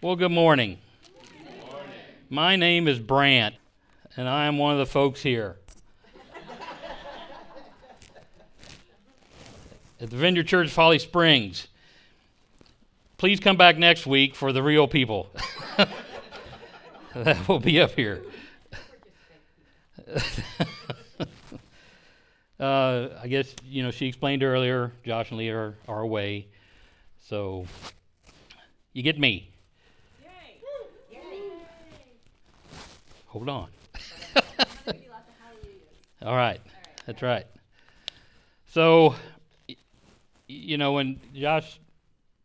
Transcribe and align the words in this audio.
Well, 0.00 0.14
good 0.14 0.30
morning. 0.30 0.78
My 2.30 2.54
name 2.54 2.86
is 2.86 3.00
Brant, 3.00 3.56
and 4.16 4.28
I 4.28 4.46
am 4.46 4.56
one 4.56 4.72
of 4.72 4.78
the 4.78 4.86
folks 4.86 5.20
here. 5.22 5.56
At 10.00 10.10
the 10.10 10.16
Vineyard 10.16 10.46
Church, 10.46 10.72
Holly 10.72 11.00
Springs. 11.00 11.66
Please 13.16 13.40
come 13.40 13.56
back 13.56 13.76
next 13.76 14.06
week 14.06 14.36
for 14.36 14.52
the 14.52 14.62
real 14.62 14.86
people. 14.86 15.30
that 17.16 17.48
will 17.48 17.58
be 17.58 17.80
up 17.80 17.90
here. 17.90 18.22
uh, 22.60 23.08
I 23.20 23.26
guess, 23.28 23.52
you 23.64 23.82
know, 23.82 23.90
she 23.90 24.06
explained 24.06 24.44
earlier, 24.44 24.92
Josh 25.04 25.30
and 25.30 25.38
Leah 25.38 25.56
are, 25.56 25.74
are 25.88 26.02
away. 26.02 26.46
So 27.26 27.66
you 28.92 29.02
get 29.02 29.18
me. 29.18 29.47
Hold 33.38 33.50
on. 33.50 33.68
All 36.22 36.34
right. 36.34 36.60
That's 37.06 37.22
right. 37.22 37.46
So, 38.66 39.14
you 40.48 40.76
know, 40.76 40.94
when 40.94 41.20
Josh, 41.32 41.78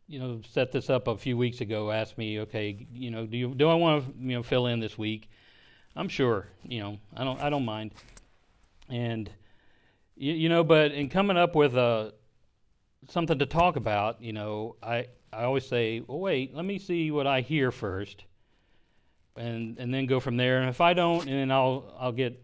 you 0.06 0.20
know, 0.20 0.40
set 0.48 0.70
this 0.70 0.90
up 0.90 1.08
a 1.08 1.16
few 1.16 1.36
weeks 1.36 1.60
ago, 1.60 1.90
asked 1.90 2.16
me, 2.16 2.38
okay, 2.42 2.86
you 2.92 3.10
know, 3.10 3.26
do 3.26 3.36
you 3.36 3.48
do 3.56 3.68
I 3.68 3.74
want 3.74 4.06
to, 4.06 4.12
you 4.22 4.36
know, 4.36 4.44
fill 4.44 4.68
in 4.68 4.78
this 4.78 4.96
week? 4.96 5.28
I'm 5.96 6.08
sure, 6.08 6.46
you 6.62 6.78
know, 6.78 7.00
I 7.16 7.24
don't 7.24 7.40
I 7.40 7.50
don't 7.50 7.64
mind. 7.64 7.90
And 8.88 9.28
you, 10.14 10.32
you 10.32 10.48
know, 10.48 10.62
but 10.62 10.92
in 10.92 11.08
coming 11.08 11.36
up 11.36 11.56
with 11.56 11.76
a 11.76 12.14
something 13.08 13.40
to 13.40 13.46
talk 13.46 13.74
about, 13.74 14.22
you 14.22 14.32
know, 14.32 14.76
I 14.80 15.08
I 15.32 15.42
always 15.42 15.66
say, 15.66 16.04
well, 16.06 16.20
wait, 16.20 16.54
let 16.54 16.64
me 16.64 16.78
see 16.78 17.10
what 17.10 17.26
I 17.26 17.40
hear 17.40 17.72
first, 17.72 18.26
and 19.36 19.78
and 19.78 19.92
then 19.92 20.06
go 20.06 20.20
from 20.20 20.36
there. 20.36 20.60
And 20.60 20.68
if 20.68 20.80
I 20.80 20.94
don't, 20.94 21.26
and 21.26 21.32
then 21.32 21.50
I'll 21.50 21.94
I'll 21.98 22.12
get, 22.12 22.40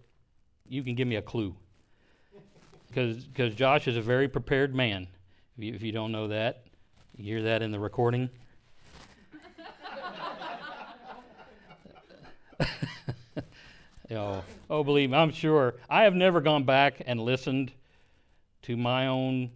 you 0.68 0.82
can 0.82 0.94
give 0.94 1.06
me 1.06 1.16
a 1.16 1.22
clue, 1.22 1.54
because 2.88 3.24
because 3.24 3.54
Josh 3.54 3.88
is 3.88 3.96
a 3.96 4.02
very 4.02 4.28
prepared 4.28 4.74
man. 4.74 5.06
If 5.56 5.64
you, 5.64 5.74
if 5.74 5.82
you 5.82 5.92
don't 5.92 6.12
know 6.12 6.28
that, 6.28 6.64
you 7.16 7.24
hear 7.24 7.42
that 7.44 7.62
in 7.62 7.70
the 7.70 7.78
recording. 7.78 8.30
know, 12.58 12.66
oh, 14.10 14.44
oh, 14.68 14.84
believe 14.84 15.10
me, 15.10 15.16
I'm 15.16 15.32
sure. 15.32 15.74
I 15.88 16.04
have 16.04 16.14
never 16.14 16.40
gone 16.40 16.64
back 16.64 17.02
and 17.06 17.20
listened 17.20 17.72
to 18.62 18.76
my 18.76 19.06
own 19.06 19.50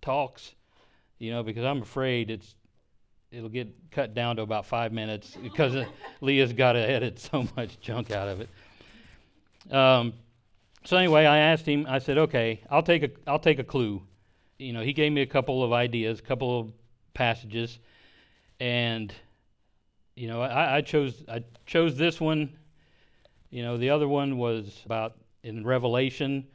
talks, 0.00 0.54
you 1.18 1.32
know, 1.32 1.42
because 1.42 1.64
I'm 1.64 1.82
afraid 1.82 2.30
it's 2.30 2.54
it'll 3.34 3.48
get 3.48 3.68
cut 3.90 4.14
down 4.14 4.36
to 4.36 4.42
about 4.42 4.66
five 4.66 4.92
minutes 4.92 5.36
because 5.42 5.74
Leah's 6.20 6.52
got 6.52 6.72
to 6.72 6.78
edit 6.78 7.18
so 7.18 7.46
much 7.56 7.80
junk 7.80 8.10
out 8.10 8.28
of 8.28 8.40
it. 8.40 9.74
Um, 9.74 10.12
so 10.84 10.96
anyway, 10.96 11.24
I 11.24 11.38
asked 11.38 11.66
him. 11.66 11.86
I 11.88 11.98
said, 11.98 12.18
"Okay, 12.18 12.60
I'll 12.70 12.82
take 12.82 13.02
a 13.02 13.10
I'll 13.26 13.38
take 13.38 13.58
a 13.58 13.64
clue." 13.64 14.02
You 14.58 14.72
know, 14.72 14.82
he 14.82 14.92
gave 14.92 15.12
me 15.12 15.22
a 15.22 15.26
couple 15.26 15.64
of 15.64 15.72
ideas, 15.72 16.20
a 16.20 16.22
couple 16.22 16.60
of 16.60 16.72
passages, 17.14 17.78
and 18.60 19.12
you 20.14 20.28
know, 20.28 20.42
I, 20.42 20.76
I 20.76 20.80
chose 20.82 21.24
I 21.28 21.44
chose 21.66 21.96
this 21.96 22.20
one. 22.20 22.56
You 23.50 23.62
know, 23.62 23.78
the 23.78 23.90
other 23.90 24.08
one 24.08 24.36
was 24.36 24.82
about 24.84 25.16
in 25.42 25.64
Revelation. 25.64 26.46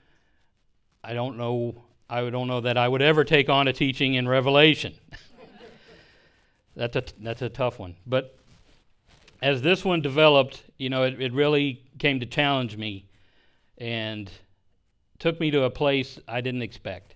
I 1.03 1.14
don't 1.14 1.38
know 1.38 1.83
I 2.09 2.30
don't 2.30 2.47
know 2.47 2.61
that 2.61 2.77
I 2.77 2.88
would 2.88 3.02
ever 3.02 3.23
take 3.23 3.49
on 3.49 3.67
a 3.67 3.73
teaching 3.73 4.16
in 4.16 4.27
Revelation. 4.27 4.93
that's 6.80 6.95
a 6.95 7.03
that's 7.22 7.41
a 7.41 7.49
tough 7.49 7.80
one. 7.80 7.95
But 8.05 8.35
as 9.41 9.61
this 9.61 9.85
one 9.85 10.02
developed, 10.02 10.63
you 10.77 10.89
know, 10.89 11.03
it, 11.03 11.21
it 11.21 11.33
really 11.33 11.81
came 11.97 12.19
to 12.19 12.25
challenge 12.25 12.77
me 12.77 13.05
and 13.77 14.30
took 15.17 15.39
me 15.39 15.52
to 15.52 15.64
a 15.64 15.70
place 15.70 16.20
I 16.27 16.42
didn't 16.42 16.61
expect. 16.61 17.15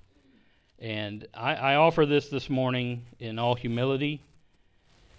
And 0.80 1.28
I, 1.34 1.56
I 1.56 1.76
offer 1.76 2.06
this 2.06 2.30
this 2.30 2.50
morning 2.50 3.06
in 3.20 3.40
all 3.40 3.56
humility 3.56 4.22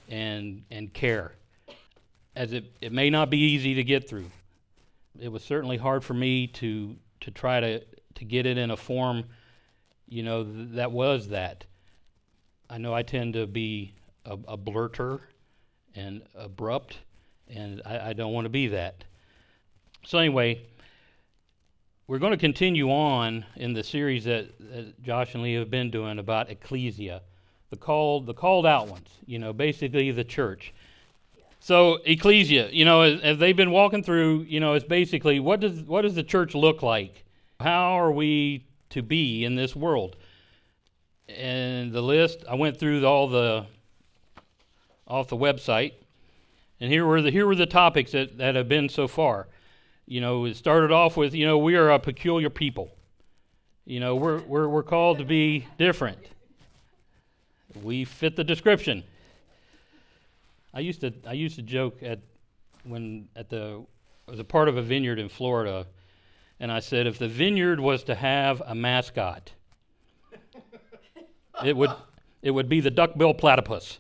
and 0.09 0.63
and 0.71 0.93
care, 0.93 1.33
as 2.37 2.53
it, 2.53 2.65
it 2.81 2.93
may 2.93 3.11
not 3.11 3.31
be 3.31 3.39
easy 3.39 3.75
to 3.75 3.85
get 3.85 4.09
through. 4.09 4.31
It 5.19 5.29
was 5.29 5.43
certainly 5.43 5.77
hard 5.77 6.05
for 6.05 6.15
me 6.15 6.47
to 6.49 6.97
to 7.21 7.31
try 7.31 7.61
to 7.61 7.81
to 7.81 8.25
get 8.25 8.47
it 8.47 8.59
in 8.59 8.71
a 8.71 8.77
form 8.77 9.25
you 10.09 10.23
know, 10.23 10.45
th- 10.45 10.69
that 10.73 10.93
was 10.93 11.29
that. 11.29 11.65
I 12.69 12.79
know 12.79 12.95
I 12.95 13.03
tend 13.03 13.35
to 13.35 13.47
be 13.47 13.93
a, 14.25 14.59
blurter 14.59 15.21
and 15.95 16.23
abrupt, 16.35 16.99
and 17.49 17.83
I, 17.85 18.11
I 18.11 18.12
don't 18.12 18.33
want 18.33 18.47
to 18.47 18.51
be 18.51 18.69
that. 18.69 19.05
So, 20.05 20.19
anyway, 20.19 20.67
we're 22.07 22.19
going 22.19 22.33
to 22.33 22.39
continue 22.39 22.91
on 22.91 23.45
in 23.57 23.73
the 23.73 23.83
series 23.83 24.25
that, 24.25 24.51
that 24.59 25.03
Josh 25.03 25.35
and 25.35 25.43
Lee 25.43 25.55
have 25.55 25.71
been 25.71 25.91
doing 25.91 26.19
about 26.19 26.51
ecclesia, 26.51 27.23
the 27.71 27.77
called, 27.77 28.27
the 28.27 28.35
called 28.35 28.67
out 28.67 28.89
ones, 28.89 29.09
you 29.27 29.39
know, 29.39 29.53
basically 29.53 30.11
the 30.11 30.25
church. 30.25 30.75
So 31.61 32.01
ecclesia, 32.05 32.69
you 32.71 32.85
know, 32.85 33.03
as, 33.03 33.21
as, 33.23 33.39
they've 33.39 33.56
been 33.56 33.71
walking 33.71 34.03
through, 34.03 34.43
you 34.43 34.61
know, 34.61 34.75
it's 34.75 34.85
basically 34.85 35.41
what 35.41 35.61
does 35.61 35.81
what 35.81 36.03
does 36.03 36.15
the 36.15 36.23
church 36.23 36.55
look 36.55 36.83
like? 36.83 37.25
How 37.59 37.99
are 37.99 38.12
we 38.12 38.67
to 38.95 39.03
be 39.03 39.45
in 39.45 39.56
this 39.56 39.75
world. 39.75 40.17
And 41.29 41.93
the 41.93 42.01
list, 42.01 42.45
I 42.49 42.55
went 42.55 42.79
through 42.79 43.05
all 43.05 43.29
the 43.29 43.67
off 45.07 45.29
the 45.29 45.37
website, 45.37 45.93
and 46.81 46.91
here 46.91 47.05
were 47.05 47.23
the 47.23 47.31
here 47.31 47.47
were 47.47 47.55
the 47.55 47.67
topics 47.67 48.13
that, 48.13 48.39
that 48.39 48.55
have 48.55 48.69
been 48.69 48.89
so 48.89 49.09
far. 49.09 49.49
You 50.07 50.21
know, 50.21 50.45
it 50.45 50.57
started 50.57 50.93
off 50.93 51.17
with, 51.17 51.35
you 51.35 51.47
know, 51.47 51.57
we 51.59 51.77
are 51.77 51.91
a 51.91 51.99
peculiar 51.99 52.51
people. 52.51 52.91
You 53.85 54.01
know, 54.01 54.17
we're 54.17 54.41
we're 54.43 54.69
we're 54.69 54.83
called 54.83 55.19
to 55.19 55.25
be 55.25 55.67
different. 55.79 56.19
We 57.83 58.05
fit 58.05 58.37
the 58.37 58.45
description. 58.45 59.05
I 60.73 60.81
used 60.81 61.01
to 61.03 61.13
I 61.27 61.33
used 61.33 61.57
to 61.57 61.63
joke 61.63 62.03
at 62.03 62.21
when 62.85 63.29
at 63.37 63.49
the 63.49 63.85
I 64.27 64.31
was 64.31 64.41
a 64.41 64.45
part 64.45 64.69
of 64.69 64.77
a 64.77 64.83
vineyard 64.83 65.19
in 65.19 65.29
Florida 65.29 65.87
and 66.61 66.71
I 66.71 66.81
said, 66.81 67.07
if 67.07 67.19
the 67.19 67.29
vineyard 67.29 67.81
was 67.81 68.05
to 68.05 68.15
have 68.15 68.63
a 68.65 68.75
mascot, 68.75 69.53
it 71.65 71.77
would 71.77 71.91
it 72.43 72.51
would 72.51 72.69
be 72.69 72.81
the 72.81 72.91
duckbill 72.91 73.35
platypus, 73.35 73.99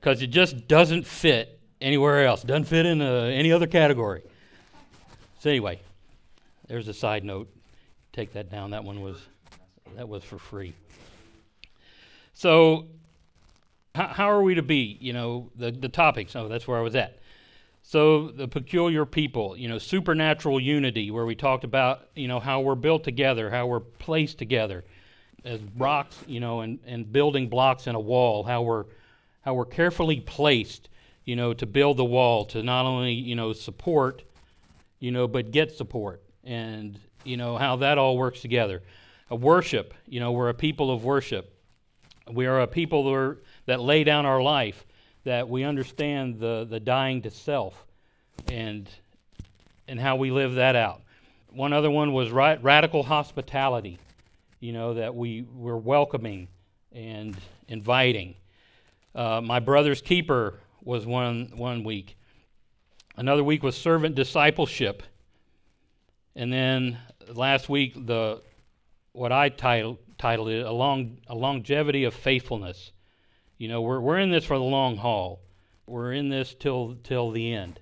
because 0.00 0.22
it 0.22 0.28
just 0.28 0.68
doesn't 0.68 1.06
fit 1.06 1.60
anywhere 1.80 2.24
else. 2.24 2.42
Doesn't 2.42 2.64
fit 2.64 2.86
in 2.86 3.00
uh, 3.00 3.22
any 3.24 3.52
other 3.52 3.66
category. 3.66 4.22
So 5.40 5.50
anyway, 5.50 5.80
there's 6.66 6.88
a 6.88 6.94
side 6.94 7.24
note. 7.24 7.48
Take 8.12 8.32
that 8.32 8.50
down. 8.50 8.70
That 8.70 8.84
one 8.84 9.00
was 9.00 9.20
that 9.96 10.08
was 10.08 10.24
for 10.24 10.38
free. 10.38 10.74
So, 12.32 12.86
how, 13.94 14.06
how 14.08 14.30
are 14.30 14.42
we 14.42 14.54
to 14.54 14.62
be? 14.62 14.98
You 15.00 15.12
know, 15.12 15.50
the 15.56 15.70
the 15.70 15.88
topics. 15.88 16.34
Oh, 16.34 16.48
that's 16.48 16.66
where 16.66 16.78
I 16.78 16.82
was 16.82 16.94
at. 16.94 17.18
So 17.82 18.28
the 18.28 18.46
peculiar 18.46 19.06
people, 19.06 19.56
you 19.56 19.66
know, 19.66 19.78
supernatural 19.78 20.60
unity, 20.60 21.10
where 21.10 21.24
we 21.24 21.34
talked 21.34 21.64
about, 21.64 22.08
you 22.14 22.28
know, 22.28 22.38
how 22.38 22.60
we're 22.60 22.74
built 22.74 23.02
together, 23.02 23.48
how 23.48 23.66
we're 23.66 23.80
placed 23.80 24.36
together 24.36 24.84
as 25.42 25.58
rocks, 25.74 26.22
you 26.26 26.38
know, 26.38 26.60
and, 26.60 26.80
and 26.84 27.10
building 27.10 27.48
blocks 27.48 27.86
in 27.86 27.94
a 27.94 28.00
wall, 28.00 28.44
how 28.44 28.60
we're 28.60 28.84
how 29.42 29.54
we're 29.54 29.64
carefully 29.64 30.20
placed, 30.20 30.88
you 31.24 31.36
know, 31.36 31.54
to 31.54 31.66
build 31.66 31.96
the 31.96 32.04
wall, 32.04 32.44
to 32.46 32.62
not 32.62 32.84
only, 32.84 33.12
you 33.12 33.34
know, 33.34 33.52
support, 33.52 34.22
you 35.00 35.10
know, 35.10 35.28
but 35.28 35.50
get 35.50 35.72
support. 35.72 36.22
And, 36.44 36.98
you 37.24 37.36
know, 37.36 37.56
how 37.56 37.76
that 37.76 37.98
all 37.98 38.16
works 38.16 38.40
together. 38.40 38.82
A 39.30 39.36
worship, 39.36 39.94
you 40.06 40.20
know, 40.20 40.32
we're 40.32 40.48
a 40.48 40.54
people 40.54 40.90
of 40.90 41.04
worship. 41.04 41.52
We 42.30 42.46
are 42.46 42.60
a 42.60 42.66
people 42.66 43.04
that, 43.04 43.14
are, 43.14 43.38
that 43.66 43.80
lay 43.80 44.04
down 44.04 44.26
our 44.26 44.42
life 44.42 44.86
that 45.24 45.48
we 45.48 45.64
understand 45.64 46.38
the, 46.38 46.66
the 46.68 46.80
dying 46.80 47.22
to 47.22 47.30
self 47.30 47.84
and, 48.46 48.88
and 49.86 50.00
how 50.00 50.16
we 50.16 50.30
live 50.30 50.54
that 50.54 50.76
out. 50.76 51.02
One 51.50 51.72
other 51.72 51.90
one 51.90 52.12
was 52.12 52.30
radical 52.30 53.02
hospitality, 53.02 53.98
you 54.60 54.72
know, 54.72 54.94
that 54.94 55.14
we 55.14 55.44
were 55.54 55.76
welcoming 55.76 56.48
and 56.92 57.36
inviting. 57.68 58.34
Uh, 59.14 59.40
my 59.40 59.60
brother's 59.60 60.00
keeper 60.00 60.60
was 60.82 61.06
one, 61.06 61.52
one 61.54 61.84
week. 61.84 62.16
Another 63.16 63.42
week 63.42 63.62
was 63.62 63.76
servant 63.76 64.14
discipleship. 64.14 65.02
And 66.36 66.52
then 66.52 66.98
last 67.34 67.68
week, 67.68 67.94
the 68.06 68.42
what 69.12 69.32
I 69.32 69.48
titled, 69.48 69.98
titled 70.16 70.48
it, 70.50 70.64
a, 70.64 70.72
long, 70.72 71.18
a 71.26 71.34
longevity 71.34 72.04
of 72.04 72.14
faithfulness. 72.14 72.92
You 73.56 73.66
know, 73.66 73.82
we're, 73.82 74.00
we're 74.00 74.18
in 74.18 74.30
this 74.30 74.44
for 74.44 74.56
the 74.56 74.64
long 74.64 74.96
haul. 74.96 75.40
We're 75.86 76.12
in 76.12 76.28
this 76.28 76.54
till, 76.54 76.96
till 77.02 77.32
the 77.32 77.52
end 77.52 77.80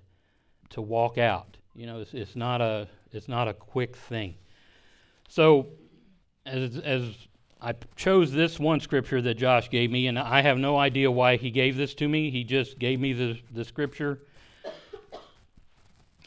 to 0.71 0.81
walk 0.81 1.19
out. 1.19 1.59
You 1.75 1.87
know, 1.87 2.01
it's, 2.01 2.15
it's, 2.15 2.37
not, 2.37 2.63
a, 2.63 2.89
it's 3.13 3.29
not 3.29 3.49
a 3.49 3.53
quick 3.53 3.97
thing. 3.97 4.37
So, 5.29 5.67
as, 6.47 6.79
as 6.79 7.13
I 7.61 7.75
chose 7.97 8.33
this 8.33 8.61
one 8.61 8.81
scripture 8.81 9.23
that 9.23 9.35
Josh 9.35 9.71
gave 9.71 9.91
me, 9.91 10.09
and 10.09 10.19
I 10.19 10.43
have 10.43 10.59
no 10.59 10.77
idea 10.77 11.11
why 11.11 11.37
he 11.37 11.51
gave 11.51 11.77
this 11.77 11.95
to 11.95 12.09
me. 12.09 12.31
He 12.31 12.45
just 12.45 12.79
gave 12.79 13.01
me 13.01 13.13
the, 13.13 13.41
the 13.51 13.65
scripture. 13.65 14.21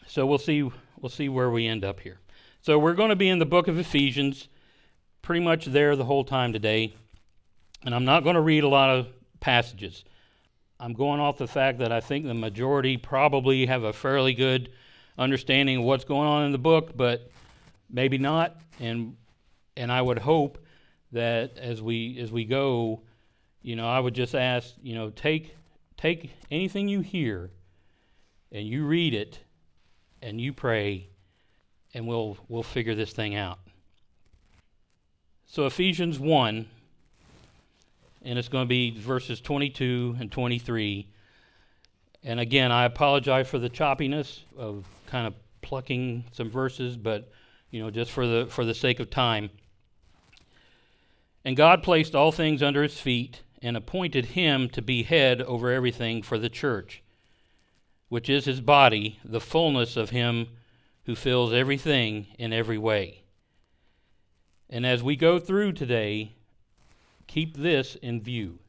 So 0.08 0.26
we'll 0.26 0.40
see 0.40 0.64
we'll 1.00 1.10
see 1.10 1.30
where 1.30 1.50
we 1.50 1.68
end 1.68 1.86
up 1.86 2.00
here. 2.00 2.20
So 2.62 2.80
we're 2.80 2.94
going 2.94 3.10
to 3.10 3.16
be 3.16 3.30
in 3.30 3.40
the 3.40 3.46
book 3.46 3.68
of 3.68 3.78
Ephesians, 3.78 4.50
pretty 5.22 5.44
much 5.44 5.66
there 5.66 5.96
the 5.96 6.04
whole 6.04 6.24
time 6.24 6.52
today. 6.52 6.94
And 7.86 7.96
I'm 7.96 8.06
not 8.06 8.24
going 8.24 8.36
to 8.36 8.42
read 8.42 8.64
a 8.64 8.68
lot 8.68 8.90
of 8.90 9.08
passages. 9.40 10.04
I'm 10.80 10.94
going 10.94 11.20
off 11.20 11.38
the 11.38 11.48
fact 11.48 11.80
that 11.80 11.92
I 11.92 12.02
think 12.02 12.26
the 12.26 12.34
majority 12.34 12.98
probably 12.98 13.68
have 13.68 13.84
a 13.84 13.94
fairly 13.94 14.34
good 14.34 14.72
understanding 15.18 15.78
of 15.78 15.84
what's 15.84 16.06
going 16.06 16.28
on 16.28 16.46
in 16.46 16.52
the 16.52 16.58
book, 16.58 16.98
but 16.98 17.30
maybe 17.90 18.18
not. 18.18 18.58
And 18.80 19.16
and 19.78 19.92
I 19.92 20.02
would 20.02 20.20
hope 20.20 20.58
that 21.12 21.58
as 21.58 21.82
we 21.82 22.20
as 22.20 22.32
we 22.32 22.46
go, 22.46 23.02
you 23.62 23.76
know, 23.76 23.88
I 23.88 24.00
would 24.00 24.14
just 24.14 24.36
ask, 24.36 24.74
you 24.82 24.96
know, 24.96 25.10
take 25.10 25.56
take 25.98 26.32
anything 26.50 26.88
you 26.88 27.02
hear 27.02 27.52
and 28.52 28.68
you 28.68 28.86
read 28.86 29.14
it 29.14 29.40
and 30.22 30.40
you 30.40 30.54
pray 30.54 31.08
and 31.94 32.08
we'll 32.08 32.38
we'll 32.48 32.64
figure 32.64 32.96
this 32.96 33.12
thing 33.12 33.36
out. 33.36 33.60
So 35.46 35.66
Ephesians 35.66 36.20
1 36.20 36.68
and 38.22 38.38
it's 38.38 38.50
going 38.50 38.66
to 38.66 38.70
be 38.70 38.92
verses 39.00 39.42
22 39.42 40.18
and 40.20 40.32
23. 40.32 41.08
And 42.24 42.40
again, 42.40 42.72
I 42.72 42.84
apologize 42.84 43.48
for 43.48 43.60
the 43.60 43.70
choppiness 43.70 44.42
of 44.58 44.86
kind 45.08 45.26
of 45.26 45.34
plucking 45.62 46.26
some 46.32 46.50
verses, 46.50 46.98
but 46.98 47.32
you 47.72 47.82
know, 47.82 47.90
just 47.90 48.12
for 48.12 48.28
the 48.28 48.48
for 48.48 48.66
the 48.66 48.74
sake 48.74 49.00
of 49.00 49.10
time. 49.10 49.50
And 51.44 51.56
God 51.56 51.84
placed 51.84 52.16
all 52.16 52.32
things 52.32 52.62
under 52.62 52.84
his 52.84 53.00
feet 53.00 53.42
and 53.62 53.76
appointed 53.76 54.26
him 54.26 54.70
to 54.70 54.82
be 54.82 55.04
head 55.04 55.42
over 55.42 55.72
everything 55.72 56.22
for 56.22 56.38
the 56.38 56.50
church, 56.50 57.04
which 58.10 58.30
is 58.30 58.46
his 58.46 58.62
body, 58.62 59.20
the 59.24 59.42
fullness 59.42 59.98
of 59.98 60.10
him 60.10 60.48
who 61.06 61.16
fills 61.16 61.54
everything 61.54 62.28
in 62.38 62.54
every 62.54 62.78
way. 62.78 63.24
And 64.70 64.86
as 64.86 65.02
we 65.02 65.16
go 65.16 65.40
through 65.40 65.74
today, 65.74 66.36
keep 67.28 67.58
this 67.58 67.96
in 67.96 68.22
view. 68.22 68.60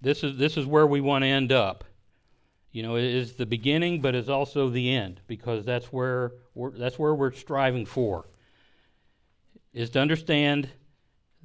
This 0.00 0.22
is, 0.22 0.36
this 0.36 0.56
is 0.56 0.66
where 0.66 0.86
we 0.86 1.00
want 1.00 1.22
to 1.22 1.28
end 1.28 1.50
up. 1.50 1.84
You 2.70 2.82
know, 2.82 2.96
it 2.96 3.04
is 3.04 3.34
the 3.34 3.46
beginning, 3.46 4.00
but 4.00 4.14
it's 4.14 4.28
also 4.28 4.68
the 4.68 4.94
end 4.94 5.20
because 5.26 5.64
that's 5.64 5.86
where 5.86 6.32
we're, 6.54 6.70
that's 6.72 6.98
where 6.98 7.14
we're 7.14 7.32
striving 7.32 7.86
for. 7.86 8.26
Is 9.72 9.90
to 9.90 10.00
understand 10.00 10.68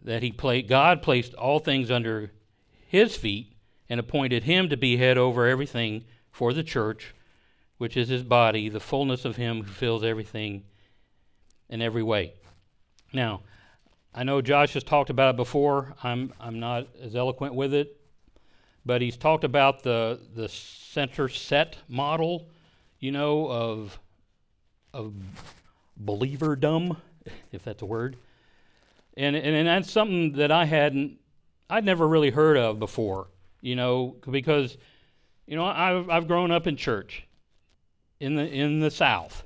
that 0.03 0.23
he 0.23 0.31
played, 0.31 0.67
God 0.67 1.01
placed 1.01 1.33
all 1.33 1.59
things 1.59 1.91
under 1.91 2.31
his 2.87 3.15
feet 3.15 3.53
and 3.89 3.99
appointed 3.99 4.43
him 4.43 4.69
to 4.69 4.77
be 4.77 4.97
head 4.97 5.17
over 5.17 5.45
everything 5.45 6.05
for 6.31 6.53
the 6.53 6.63
church, 6.63 7.13
which 7.77 7.97
is 7.97 8.09
his 8.09 8.23
body, 8.23 8.69
the 8.69 8.79
fullness 8.79 9.25
of 9.25 9.35
him 9.35 9.63
who 9.63 9.71
fills 9.71 10.03
everything 10.03 10.63
in 11.69 11.81
every 11.81 12.03
way. 12.03 12.33
Now, 13.13 13.41
I 14.13 14.23
know 14.23 14.41
Josh 14.41 14.73
has 14.73 14.83
talked 14.83 15.09
about 15.09 15.35
it 15.35 15.37
before. 15.37 15.95
I'm 16.03 16.33
I'm 16.39 16.59
not 16.59 16.87
as 17.01 17.15
eloquent 17.15 17.53
with 17.53 17.73
it, 17.73 17.99
but 18.85 19.01
he's 19.01 19.17
talked 19.17 19.43
about 19.43 19.83
the 19.83 20.19
the 20.33 20.49
center 20.49 21.29
set 21.29 21.77
model, 21.87 22.47
you 22.99 23.11
know, 23.11 23.47
of 23.47 23.99
of 24.93 25.13
believerdom, 26.03 26.97
if 27.51 27.63
that's 27.63 27.81
a 27.81 27.85
word. 27.85 28.17
And, 29.19 29.35
and, 29.35 29.53
and 29.53 29.67
that's 29.67 29.91
something 29.91 30.31
that 30.37 30.49
I 30.49 30.63
hadn't, 30.63 31.17
I'd 31.69 31.83
never 31.83 32.07
really 32.07 32.29
heard 32.29 32.55
of 32.55 32.79
before, 32.79 33.27
you 33.59 33.75
know, 33.75 34.15
because, 34.31 34.77
you 35.45 35.57
know, 35.57 35.65
I've, 35.65 36.09
I've 36.09 36.25
grown 36.25 36.51
up 36.51 36.67
in 36.67 36.77
church 36.77 37.27
in 38.21 38.35
the, 38.35 38.47
in 38.47 38.79
the 38.79 38.89
South. 38.89 39.43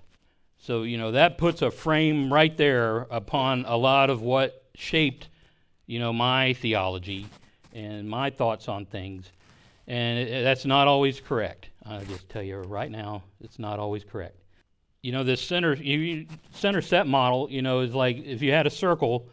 So, 0.57 0.83
you 0.83 0.99
know, 0.99 1.13
that 1.13 1.39
puts 1.39 1.63
a 1.63 1.71
frame 1.71 2.31
right 2.31 2.55
there 2.55 3.07
upon 3.09 3.65
a 3.65 3.75
lot 3.75 4.11
of 4.11 4.21
what 4.21 4.63
shaped, 4.75 5.29
you 5.87 5.97
know, 5.97 6.13
my 6.13 6.53
theology 6.53 7.25
and 7.73 8.07
my 8.07 8.29
thoughts 8.29 8.67
on 8.69 8.85
things. 8.85 9.31
And 9.87 10.19
it, 10.19 10.43
that's 10.43 10.65
not 10.65 10.87
always 10.87 11.19
correct. 11.19 11.69
I'll 11.83 12.05
just 12.05 12.29
tell 12.29 12.43
you 12.43 12.57
right 12.59 12.91
now, 12.91 13.23
it's 13.41 13.57
not 13.57 13.79
always 13.79 14.03
correct. 14.03 14.37
You 15.01 15.13
know, 15.13 15.23
this 15.23 15.41
center, 15.41 15.73
you, 15.73 16.27
center 16.51 16.83
set 16.83 17.07
model, 17.07 17.49
you 17.49 17.63
know, 17.63 17.79
is 17.79 17.95
like 17.95 18.23
if 18.23 18.43
you 18.43 18.51
had 18.51 18.67
a 18.67 18.69
circle 18.69 19.27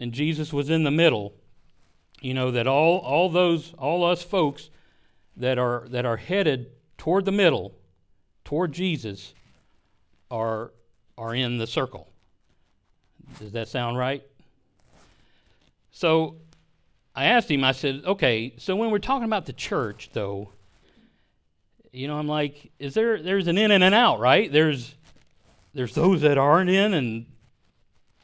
and 0.00 0.12
Jesus 0.12 0.52
was 0.52 0.70
in 0.70 0.82
the 0.82 0.90
middle, 0.90 1.34
you 2.20 2.34
know 2.34 2.50
that 2.50 2.66
all 2.66 2.98
all 2.98 3.28
those 3.28 3.72
all 3.78 4.04
us 4.04 4.22
folks 4.22 4.70
that 5.36 5.58
are 5.58 5.86
that 5.90 6.04
are 6.04 6.16
headed 6.16 6.70
toward 6.98 7.26
the 7.26 7.32
middle, 7.32 7.74
toward 8.44 8.72
Jesus, 8.72 9.34
are 10.30 10.72
are 11.16 11.34
in 11.34 11.58
the 11.58 11.66
circle. 11.66 12.08
Does 13.38 13.52
that 13.52 13.68
sound 13.68 13.96
right? 13.98 14.22
So 15.92 16.36
I 17.14 17.26
asked 17.26 17.50
him, 17.50 17.62
I 17.62 17.72
said, 17.72 18.02
okay, 18.06 18.54
so 18.56 18.74
when 18.76 18.90
we're 18.90 18.98
talking 18.98 19.26
about 19.26 19.44
the 19.44 19.52
church 19.52 20.10
though, 20.12 20.52
you 21.92 22.08
know, 22.08 22.16
I'm 22.16 22.28
like, 22.28 22.72
is 22.78 22.94
there 22.94 23.22
there's 23.22 23.48
an 23.48 23.58
in 23.58 23.70
and 23.70 23.84
an 23.84 23.92
out, 23.92 24.18
right? 24.18 24.50
There's 24.50 24.94
there's 25.74 25.94
those 25.94 26.22
that 26.22 26.38
aren't 26.38 26.70
in 26.70 26.94
and 26.94 27.26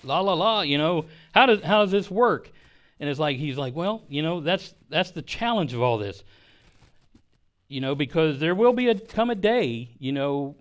la 0.02 0.20
la 0.20 0.34
la, 0.34 0.60
you 0.62 0.78
know, 0.78 1.06
how 1.36 1.44
does 1.44 1.62
how 1.62 1.82
does 1.82 1.90
this 1.90 2.10
work? 2.10 2.50
And 2.98 3.10
it's 3.10 3.20
like 3.20 3.36
he's 3.36 3.58
like, 3.58 3.76
well, 3.76 4.04
you 4.08 4.22
know, 4.22 4.40
that's 4.40 4.74
that's 4.88 5.10
the 5.10 5.20
challenge 5.20 5.74
of 5.74 5.82
all 5.82 5.98
this. 5.98 6.24
You 7.68 7.82
know, 7.82 7.94
because 7.94 8.38
there 8.38 8.54
will 8.54 8.72
be 8.72 8.88
a 8.88 8.98
come 8.98 9.28
a 9.28 9.34
day, 9.34 9.90
you 9.98 10.12
know, 10.12 10.56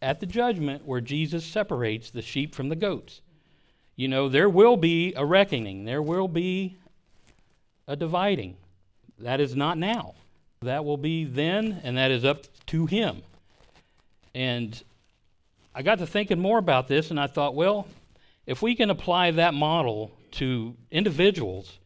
at 0.00 0.20
the 0.20 0.26
judgment 0.26 0.86
where 0.86 1.00
Jesus 1.00 1.44
separates 1.44 2.10
the 2.10 2.22
sheep 2.22 2.54
from 2.54 2.68
the 2.68 2.76
goats. 2.76 3.20
You 3.96 4.06
know, 4.06 4.28
there 4.28 4.48
will 4.48 4.76
be 4.76 5.12
a 5.16 5.26
reckoning. 5.26 5.84
There 5.84 6.02
will 6.02 6.28
be 6.28 6.76
a 7.88 7.96
dividing. 7.96 8.56
That 9.18 9.40
is 9.40 9.56
not 9.56 9.76
now. 9.76 10.14
That 10.62 10.84
will 10.84 10.98
be 10.98 11.24
then, 11.24 11.80
and 11.82 11.96
that 11.96 12.12
is 12.12 12.24
up 12.24 12.44
to 12.66 12.86
him. 12.86 13.22
And 14.36 14.80
I 15.74 15.82
got 15.82 15.98
to 15.98 16.06
thinking 16.06 16.38
more 16.38 16.58
about 16.58 16.86
this, 16.86 17.10
and 17.10 17.18
I 17.18 17.26
thought, 17.26 17.56
well, 17.56 17.88
if 18.46 18.62
we 18.62 18.74
can 18.74 18.90
apply 18.90 19.32
that 19.32 19.54
model 19.54 20.12
to 20.32 20.76
individuals, 20.90 21.78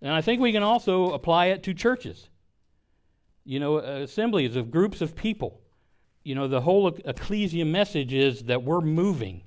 then 0.00 0.12
I 0.12 0.20
think 0.20 0.40
we 0.40 0.52
can 0.52 0.62
also 0.62 1.10
apply 1.12 1.46
it 1.46 1.62
to 1.64 1.74
churches. 1.74 2.28
You 3.44 3.58
know, 3.60 3.78
assemblies 3.78 4.56
of 4.56 4.70
groups 4.70 5.00
of 5.00 5.16
people. 5.16 5.60
You 6.22 6.36
know, 6.36 6.46
the 6.46 6.60
whole 6.60 6.86
ecclesia 6.88 7.64
message 7.64 8.12
is 8.12 8.44
that 8.44 8.62
we're 8.62 8.80
moving, 8.80 9.42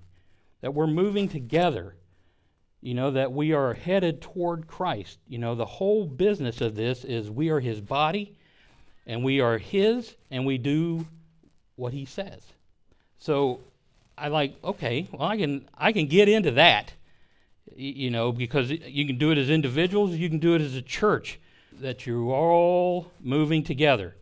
that 0.61 0.73
we're 0.73 0.87
moving 0.87 1.29
together. 1.29 1.95
You 2.81 2.93
know, 2.93 3.11
that 3.11 3.31
we 3.31 3.53
are 3.53 3.73
headed 3.73 4.21
toward 4.21 4.67
Christ. 4.67 5.17
You 5.27 5.39
know, 5.39 5.55
the 5.55 5.65
whole 5.65 6.05
business 6.05 6.61
of 6.61 6.75
this 6.75 7.03
is 7.03 7.31
we 7.31 7.49
are 7.49 7.59
his 7.59 7.81
body 7.81 8.37
and 9.07 9.23
we 9.23 9.39
are 9.39 9.57
his 9.57 10.15
and 10.29 10.45
we 10.45 10.57
do 10.57 11.07
what 11.77 11.93
he 11.93 12.05
says. 12.05 12.43
So 13.17 13.61
I 14.17 14.29
like, 14.29 14.55
okay, 14.63 15.07
well, 15.11 15.27
I 15.27 15.37
can 15.37 15.67
I 15.77 15.91
can 15.91 16.07
get 16.07 16.29
into 16.29 16.51
that, 16.51 16.93
you 17.75 18.09
know, 18.09 18.31
because 18.31 18.69
you 18.71 19.05
can 19.05 19.17
do 19.17 19.31
it 19.31 19.37
as 19.37 19.49
individuals, 19.49 20.15
you 20.15 20.29
can 20.29 20.39
do 20.39 20.55
it 20.55 20.61
as 20.61 20.75
a 20.75 20.81
church, 20.81 21.39
that 21.81 22.05
you're 22.05 22.31
all 22.31 23.11
moving 23.19 23.63
together, 23.63 24.15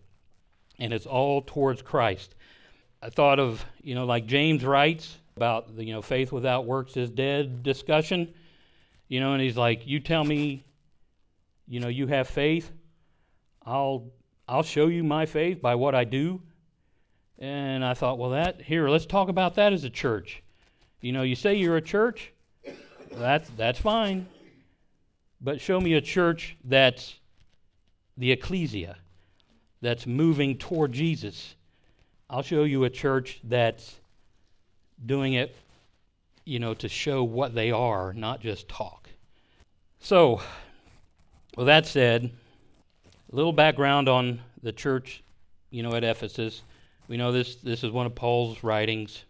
and 0.79 0.93
it's 0.93 1.05
all 1.05 1.41
towards 1.41 1.81
Christ. 1.81 2.35
I 3.01 3.09
thought 3.09 3.39
of, 3.39 3.63
you 3.81 3.95
know, 3.95 4.05
like 4.05 4.25
James 4.25 4.63
writes 4.65 5.17
about 5.35 5.75
the, 5.75 5.83
you 5.83 5.93
know, 5.93 6.01
faith 6.01 6.31
without 6.31 6.65
works 6.65 6.97
is 6.97 7.09
dead 7.09 7.61
discussion, 7.61 8.33
you 9.07 9.19
know, 9.19 9.33
and 9.33 9.41
he's 9.41 9.57
like, 9.57 9.85
you 9.85 9.99
tell 9.99 10.23
me, 10.23 10.63
you 11.67 11.79
know, 11.79 11.87
you 11.87 12.07
have 12.07 12.27
faith, 12.27 12.71
I'll 13.65 14.11
I'll 14.47 14.63
show 14.63 14.87
you 14.87 15.03
my 15.03 15.25
faith 15.25 15.61
by 15.61 15.75
what 15.75 15.93
I 15.95 16.03
do 16.03 16.41
and 17.43 17.83
I 17.83 17.93
thought, 17.93 18.17
well, 18.17 18.29
that 18.29 18.61
here, 18.61 18.87
let's 18.87 19.05
talk 19.05 19.27
about 19.27 19.55
that 19.55 19.73
as 19.73 19.83
a 19.83 19.89
church. 19.89 20.41
You 21.01 21.11
know, 21.11 21.23
you 21.23 21.35
say 21.35 21.55
you're 21.55 21.75
a 21.75 21.81
church, 21.81 22.31
that's 23.11 23.49
that's 23.57 23.77
fine. 23.77 24.27
But 25.41 25.59
show 25.59 25.81
me 25.81 25.95
a 25.95 26.01
church 26.01 26.55
that's 26.63 27.19
the 28.15 28.31
ecclesia, 28.31 28.95
that's 29.81 30.07
moving 30.07 30.57
toward 30.57 30.93
Jesus. 30.93 31.55
I'll 32.29 32.43
show 32.43 32.63
you 32.63 32.85
a 32.85 32.89
church 32.89 33.41
that's 33.43 33.99
doing 35.05 35.33
it, 35.33 35.53
you 36.45 36.59
know, 36.59 36.73
to 36.75 36.87
show 36.87 37.25
what 37.25 37.53
they 37.53 37.71
are, 37.71 38.13
not 38.13 38.39
just 38.39 38.69
talk. 38.69 39.09
So, 39.99 40.41
with 41.57 41.67
that 41.67 41.85
said, 41.87 42.31
a 43.05 43.35
little 43.35 43.51
background 43.51 44.07
on 44.07 44.39
the 44.61 44.71
church, 44.71 45.21
you 45.71 45.83
know, 45.83 45.93
at 45.93 46.05
Ephesus. 46.05 46.61
We 47.13 47.17
know 47.17 47.31
this 47.31 47.57
this 47.57 47.83
is 47.83 47.91
one 47.91 48.07
of 48.07 48.15
Paul's 48.15 48.63
writings. 48.63 49.25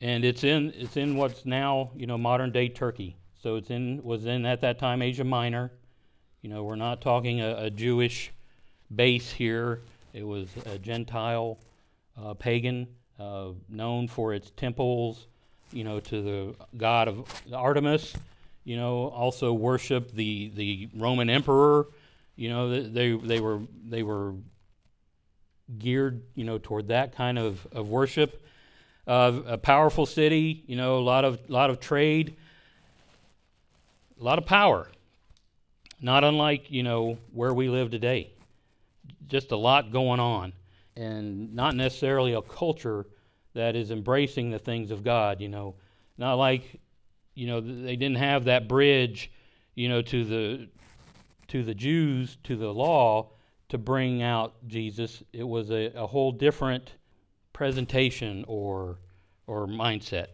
And 0.00 0.24
it's 0.24 0.42
in 0.42 0.72
it's 0.76 0.96
in 0.96 1.16
what's 1.16 1.46
now, 1.46 1.92
you 1.94 2.08
know, 2.08 2.18
modern 2.18 2.50
day 2.50 2.68
Turkey. 2.68 3.14
So 3.40 3.54
it's 3.54 3.70
in 3.70 4.02
was 4.02 4.26
in 4.26 4.44
at 4.44 4.60
that 4.62 4.80
time 4.80 5.02
Asia 5.02 5.22
Minor. 5.22 5.70
You 6.40 6.50
know, 6.50 6.64
we're 6.64 6.74
not 6.74 7.00
talking 7.00 7.42
a, 7.42 7.66
a 7.66 7.70
Jewish 7.70 8.32
base 8.92 9.30
here. 9.30 9.82
It 10.12 10.26
was 10.26 10.48
a 10.66 10.78
Gentile, 10.78 11.60
uh, 12.20 12.34
pagan, 12.34 12.88
uh, 13.20 13.50
known 13.68 14.08
for 14.08 14.34
its 14.34 14.50
temples. 14.56 15.28
You 15.70 15.84
know, 15.84 16.00
to 16.00 16.22
the 16.22 16.54
god 16.76 17.06
of 17.06 17.24
Artemis. 17.54 18.14
You 18.64 18.78
know, 18.78 19.10
also 19.10 19.52
worship 19.52 20.10
the 20.10 20.50
the 20.56 20.88
Roman 20.96 21.30
emperor. 21.30 21.86
You 22.34 22.48
know, 22.48 22.68
they 22.68 23.12
they 23.12 23.38
were 23.38 23.60
they 23.88 24.02
were 24.02 24.34
geared, 25.78 26.22
you 26.34 26.44
know, 26.44 26.58
toward 26.58 26.88
that 26.88 27.14
kind 27.14 27.38
of, 27.38 27.66
of 27.72 27.88
worship. 27.88 28.44
Uh, 29.06 29.40
a 29.46 29.58
powerful 29.58 30.06
city, 30.06 30.62
you 30.66 30.76
know, 30.76 30.98
a 30.98 31.00
lot 31.00 31.24
of 31.24 31.50
lot 31.50 31.70
of 31.70 31.80
trade, 31.80 32.36
a 34.20 34.22
lot 34.22 34.38
of 34.38 34.46
power. 34.46 34.88
Not 36.00 36.22
unlike 36.22 36.70
you 36.70 36.84
know 36.84 37.18
where 37.32 37.52
we 37.52 37.68
live 37.68 37.90
today. 37.90 38.30
Just 39.26 39.50
a 39.50 39.56
lot 39.56 39.90
going 39.90 40.20
on, 40.20 40.52
and 40.96 41.52
not 41.52 41.74
necessarily 41.74 42.34
a 42.34 42.42
culture 42.42 43.06
that 43.54 43.74
is 43.74 43.90
embracing 43.90 44.50
the 44.50 44.58
things 44.58 44.92
of 44.92 45.02
God. 45.02 45.40
You 45.40 45.48
know, 45.48 45.74
not 46.16 46.34
like 46.34 46.80
you 47.34 47.48
know 47.48 47.60
they 47.60 47.96
didn't 47.96 48.18
have 48.18 48.44
that 48.44 48.68
bridge, 48.68 49.32
you 49.74 49.88
know, 49.88 50.00
to 50.02 50.24
the 50.24 50.68
to 51.48 51.64
the 51.64 51.74
Jews 51.74 52.38
to 52.44 52.56
the 52.56 52.72
law 52.72 53.30
to 53.72 53.78
bring 53.78 54.22
out 54.22 54.52
Jesus. 54.68 55.22
It 55.32 55.48
was 55.48 55.70
a, 55.70 55.90
a 55.96 56.06
whole 56.06 56.30
different 56.30 56.92
presentation 57.54 58.44
or 58.46 58.98
or 59.46 59.66
mindset. 59.66 60.26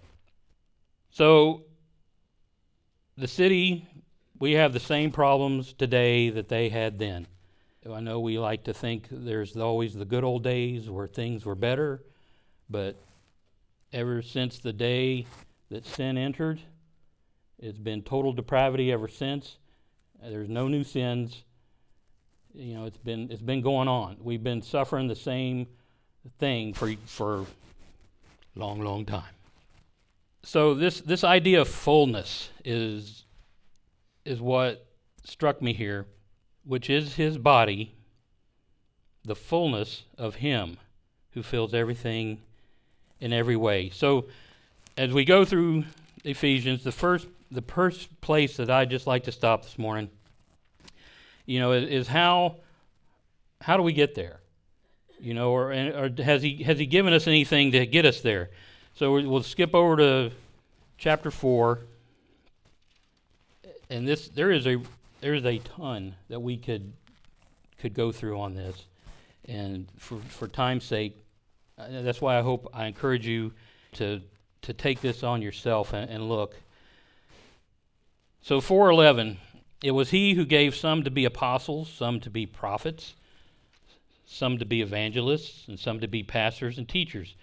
So 1.10 1.62
the 3.16 3.28
city, 3.28 3.86
we 4.40 4.54
have 4.54 4.72
the 4.72 4.80
same 4.80 5.12
problems 5.12 5.72
today 5.72 6.30
that 6.30 6.48
they 6.48 6.68
had 6.68 6.98
then. 6.98 7.28
I 7.88 8.00
know 8.00 8.18
we 8.18 8.40
like 8.40 8.64
to 8.64 8.74
think 8.74 9.06
there's 9.08 9.56
always 9.56 9.94
the 9.94 10.04
good 10.04 10.24
old 10.24 10.42
days 10.42 10.90
where 10.90 11.06
things 11.06 11.46
were 11.46 11.54
better, 11.54 12.02
but 12.68 12.96
ever 13.92 14.20
since 14.20 14.58
the 14.58 14.72
day 14.72 15.26
that 15.70 15.86
sin 15.86 16.18
entered, 16.18 16.60
it's 17.60 17.78
been 17.78 18.02
total 18.02 18.32
depravity 18.32 18.90
ever 18.90 19.06
since. 19.06 19.58
There's 20.20 20.48
no 20.48 20.66
new 20.66 20.82
sins 20.82 21.44
you 22.58 22.74
know, 22.74 22.86
it's 22.86 22.98
been 22.98 23.30
it's 23.30 23.42
been 23.42 23.60
going 23.60 23.88
on. 23.88 24.16
We've 24.20 24.42
been 24.42 24.62
suffering 24.62 25.06
the 25.06 25.16
same 25.16 25.68
thing 26.38 26.74
for 26.74 26.92
for 27.06 27.46
long, 28.56 28.80
long 28.80 29.04
time. 29.04 29.34
So 30.42 30.74
this 30.74 31.00
this 31.00 31.22
idea 31.22 31.60
of 31.60 31.68
fullness 31.68 32.50
is 32.64 33.24
is 34.24 34.40
what 34.40 34.86
struck 35.24 35.62
me 35.62 35.72
here, 35.72 36.06
which 36.64 36.90
is 36.90 37.14
his 37.14 37.38
body, 37.38 37.94
the 39.24 39.36
fullness 39.36 40.04
of 40.16 40.36
him 40.36 40.78
who 41.32 41.42
fills 41.42 41.74
everything 41.74 42.40
in 43.20 43.32
every 43.32 43.56
way. 43.56 43.90
So 43.90 44.26
as 44.96 45.12
we 45.12 45.24
go 45.24 45.44
through 45.44 45.84
Ephesians, 46.24 46.82
the 46.82 46.92
first 46.92 47.28
the 47.52 47.62
first 47.62 48.20
place 48.20 48.56
that 48.56 48.68
I'd 48.68 48.90
just 48.90 49.06
like 49.06 49.24
to 49.24 49.32
stop 49.32 49.62
this 49.62 49.78
morning 49.78 50.10
you 51.48 51.58
know, 51.60 51.72
is, 51.72 51.88
is 51.88 52.08
how 52.08 52.56
how 53.62 53.78
do 53.78 53.82
we 53.82 53.94
get 53.94 54.14
there? 54.14 54.40
You 55.18 55.32
know, 55.32 55.50
or, 55.50 55.72
or 55.72 56.10
has 56.18 56.42
he 56.42 56.62
has 56.62 56.78
he 56.78 56.84
given 56.84 57.14
us 57.14 57.26
anything 57.26 57.72
to 57.72 57.86
get 57.86 58.04
us 58.04 58.20
there? 58.20 58.50
So 58.94 59.12
we'll 59.12 59.42
skip 59.42 59.74
over 59.74 59.96
to 59.96 60.30
chapter 60.98 61.30
four, 61.30 61.80
and 63.88 64.06
this 64.06 64.28
there 64.28 64.50
is 64.50 64.66
a 64.66 64.76
there 65.22 65.32
is 65.32 65.46
a 65.46 65.58
ton 65.58 66.14
that 66.28 66.38
we 66.38 66.58
could 66.58 66.92
could 67.78 67.94
go 67.94 68.12
through 68.12 68.38
on 68.38 68.54
this, 68.54 68.84
and 69.46 69.88
for 69.96 70.18
for 70.28 70.48
time's 70.48 70.84
sake, 70.84 71.16
uh, 71.78 72.02
that's 72.02 72.20
why 72.20 72.38
I 72.38 72.42
hope 72.42 72.68
I 72.74 72.84
encourage 72.84 73.26
you 73.26 73.52
to 73.92 74.20
to 74.62 74.74
take 74.74 75.00
this 75.00 75.22
on 75.22 75.40
yourself 75.40 75.94
and, 75.94 76.10
and 76.10 76.28
look. 76.28 76.56
So 78.42 78.60
411 78.60 79.38
it 79.82 79.92
was 79.92 80.10
he 80.10 80.34
who 80.34 80.44
gave 80.44 80.74
some 80.74 81.04
to 81.04 81.10
be 81.10 81.24
apostles, 81.24 81.88
some 81.88 82.18
to 82.20 82.30
be 82.30 82.46
prophets, 82.46 83.14
some 84.26 84.58
to 84.58 84.64
be 84.64 84.82
evangelists, 84.82 85.68
and 85.68 85.78
some 85.78 86.00
to 86.00 86.08
be 86.08 86.22
pastors 86.22 86.78
and 86.78 86.88
teachers, 86.88 87.36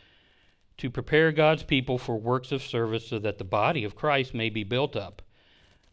to 0.77 0.89
prepare 0.89 1.31
God's 1.31 1.63
people 1.63 1.97
for 1.97 2.17
works 2.19 2.51
of 2.51 2.61
service 2.61 3.07
so 3.07 3.19
that 3.19 3.37
the 3.37 3.45
body 3.45 3.85
of 3.85 3.95
Christ 3.95 4.33
may 4.33 4.49
be 4.49 4.63
built 4.63 4.95
up 4.95 5.21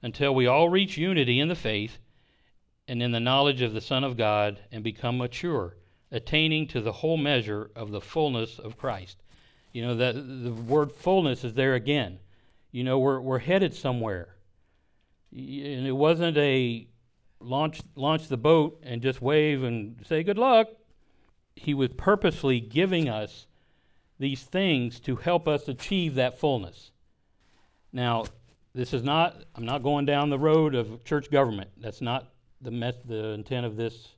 until 0.03 0.35
we 0.35 0.47
all 0.49 0.69
reach 0.69 0.99
unity 0.99 1.39
in 1.39 1.47
the 1.47 1.55
faith 1.55 1.99
and 2.89 3.01
in 3.01 3.13
the 3.13 3.21
knowledge 3.21 3.63
of 3.63 3.73
the 3.73 3.81
Son 3.81 4.03
of 4.03 4.17
God 4.17 4.59
and 4.73 4.83
become 4.83 5.19
mature, 5.19 5.77
attaining 6.11 6.67
to 6.67 6.81
the 6.81 6.93
whole 6.93 7.17
measure 7.17 7.71
of 7.77 7.93
the 7.93 8.01
fullness 8.01 8.59
of 8.59 8.77
Christ. 8.77 9.23
You 9.73 9.83
know, 9.83 9.95
that 9.95 10.15
the 10.15 10.53
word 10.53 10.91
fullness 10.91 11.45
is 11.45 11.55
there 11.55 11.75
again. 11.75 12.19
You 12.73 12.83
know, 12.83 12.99
we're, 12.99 13.21
we're 13.21 13.39
headed 13.39 13.75
somewhere 13.75 14.35
and 15.33 15.87
it 15.87 15.97
wasn't 15.97 16.37
a 16.37 16.87
launch 17.41 17.81
launch 17.97 18.29
the 18.29 18.37
boat 18.37 18.81
and 18.83 19.03
just 19.03 19.21
wave 19.21 19.63
and 19.63 19.97
say 20.07 20.23
good 20.23 20.39
luck. 20.39 20.69
He 21.57 21.75
was 21.75 21.91
purposely 21.97 22.61
giving 22.61 23.09
us 23.09 23.47
these 24.19 24.43
things 24.43 25.01
to 25.01 25.17
help 25.17 25.49
us 25.49 25.69
achieve 25.69 26.15
that 26.15 26.39
fullness. 26.39 26.93
Now, 27.93 28.25
this 28.75 28.95
is 28.95 29.03
not 29.03 29.45
I'm 29.55 29.65
not 29.65 29.83
going 29.83 30.07
down 30.07 30.31
the 30.31 30.39
road 30.39 30.75
of 30.75 31.05
church 31.05 31.31
government. 31.31 31.71
That's 31.79 32.01
not 32.01 32.29
the 32.61 32.71
mes- 32.71 33.03
the 33.05 33.29
intent 33.31 33.67
of 33.67 33.77
this 33.77 34.09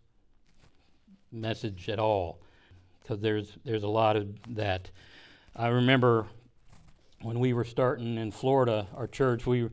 message 1.33 1.88
at 1.88 1.99
all 1.99 2.40
because 3.02 3.21
there's 3.21 3.56
there's 3.64 3.83
a 3.83 3.88
lot 3.88 4.16
of 4.16 4.28
that. 4.50 4.90
I 5.56 5.68
remember 5.68 6.26
when 7.23 7.38
we 7.38 7.52
were 7.52 7.64
starting 7.64 8.18
in 8.18 8.30
Florida, 8.30 8.87
our 8.94 9.06
church, 9.06 9.47
we 9.47 9.71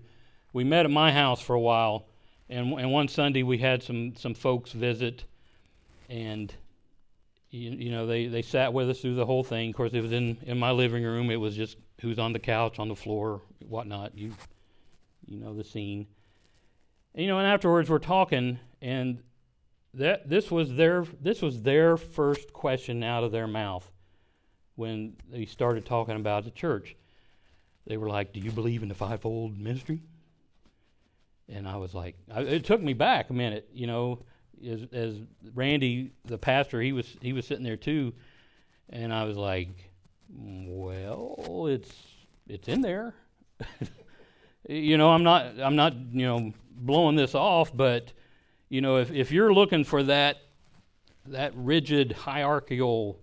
we 0.54 0.64
met 0.64 0.86
at 0.86 0.92
my 0.92 1.12
house 1.12 1.42
for 1.42 1.56
a 1.56 1.60
while, 1.60 2.08
and, 2.50 2.74
and 2.74 2.92
one 2.92 3.08
Sunday 3.08 3.44
we 3.44 3.58
had 3.58 3.82
some, 3.84 4.16
some 4.16 4.34
folks 4.34 4.72
visit, 4.72 5.26
and 6.10 6.54
you, 7.50 7.72
you 7.72 7.92
know 7.92 8.06
they, 8.06 8.28
they 8.28 8.42
sat 8.42 8.74
with 8.74 8.90
us 8.90 9.00
through 9.00 9.16
the 9.16 9.26
whole 9.26 9.44
thing. 9.44 9.70
Of 9.70 9.76
course, 9.76 9.94
it 9.94 10.02
was 10.02 10.12
in, 10.12 10.38
in 10.44 10.58
my 10.58 10.72
living 10.72 11.04
room. 11.04 11.30
It 11.30 11.38
was 11.38 11.56
just 11.56 11.78
who's 12.02 12.20
on 12.20 12.34
the 12.34 12.40
couch, 12.40 12.80
on 12.80 12.88
the 12.88 12.96
floor, 12.96 13.42
whatnot. 13.68 14.18
You 14.18 14.34
you 15.26 15.38
know 15.38 15.54
the 15.54 15.64
scene. 15.64 16.08
And, 17.14 17.24
you 17.24 17.30
know, 17.30 17.38
and 17.38 17.48
afterwards 17.48 17.90
we're 17.90 18.00
talking, 18.00 18.60
and 18.82 19.22
that 19.94 20.30
this 20.30 20.50
was 20.50 20.74
their 20.74 21.06
this 21.22 21.42
was 21.42 21.62
their 21.62 21.98
first 21.98 22.54
question 22.54 23.04
out 23.04 23.24
of 23.24 23.32
their 23.32 23.48
mouth 23.48 23.90
when 24.76 25.16
they 25.30 25.46
started 25.46 25.86
talking 25.86 26.16
about 26.16 26.44
the 26.44 26.52
church. 26.52 26.96
They 27.86 27.98
were 27.98 28.10
like, 28.10 28.34
"Do 28.34 28.40
you 28.40 28.52
believe 28.52 28.84
in 28.84 28.90
the 28.90 28.96
fivefold 28.96 29.58
ministry?" 29.58 30.02
And 31.52 31.68
I 31.68 31.76
was 31.78 31.94
like, 31.94 32.16
I, 32.34 32.42
it 32.42 32.66
took 32.66 32.82
me 32.82 32.94
back 32.94 33.30
a 33.30 33.34
minute, 33.34 33.70
you 33.74 33.88
know, 33.88 34.20
as, 34.68 34.82
as 34.92 35.16
Randy, 35.54 36.12
the 36.26 36.38
pastor, 36.38 36.82
he 36.82 36.94
was 36.94 37.18
he 37.22 37.34
was 37.34 37.46
sitting 37.46 37.64
there 37.64 37.78
too, 37.78 38.14
and 38.90 39.14
I 39.14 39.24
was 39.24 39.38
like, 39.38 39.70
well, 40.30 41.68
it's 41.68 41.92
it's 42.48 42.68
in 42.68 42.82
there, 42.82 43.16
you 44.70 44.98
know. 44.98 45.10
I'm 45.10 45.24
not 45.24 45.60
I'm 45.60 45.76
not 45.76 45.96
you 45.96 46.26
know 46.26 46.54
blowing 46.70 47.16
this 47.16 47.36
off, 47.36 47.76
but 47.76 48.14
you 48.70 48.82
know, 48.82 48.98
if 48.98 49.12
if 49.12 49.32
you're 49.32 49.54
looking 49.54 49.84
for 49.84 50.04
that 50.04 50.38
that 51.28 51.54
rigid 51.56 52.12
hierarchical 52.12 53.20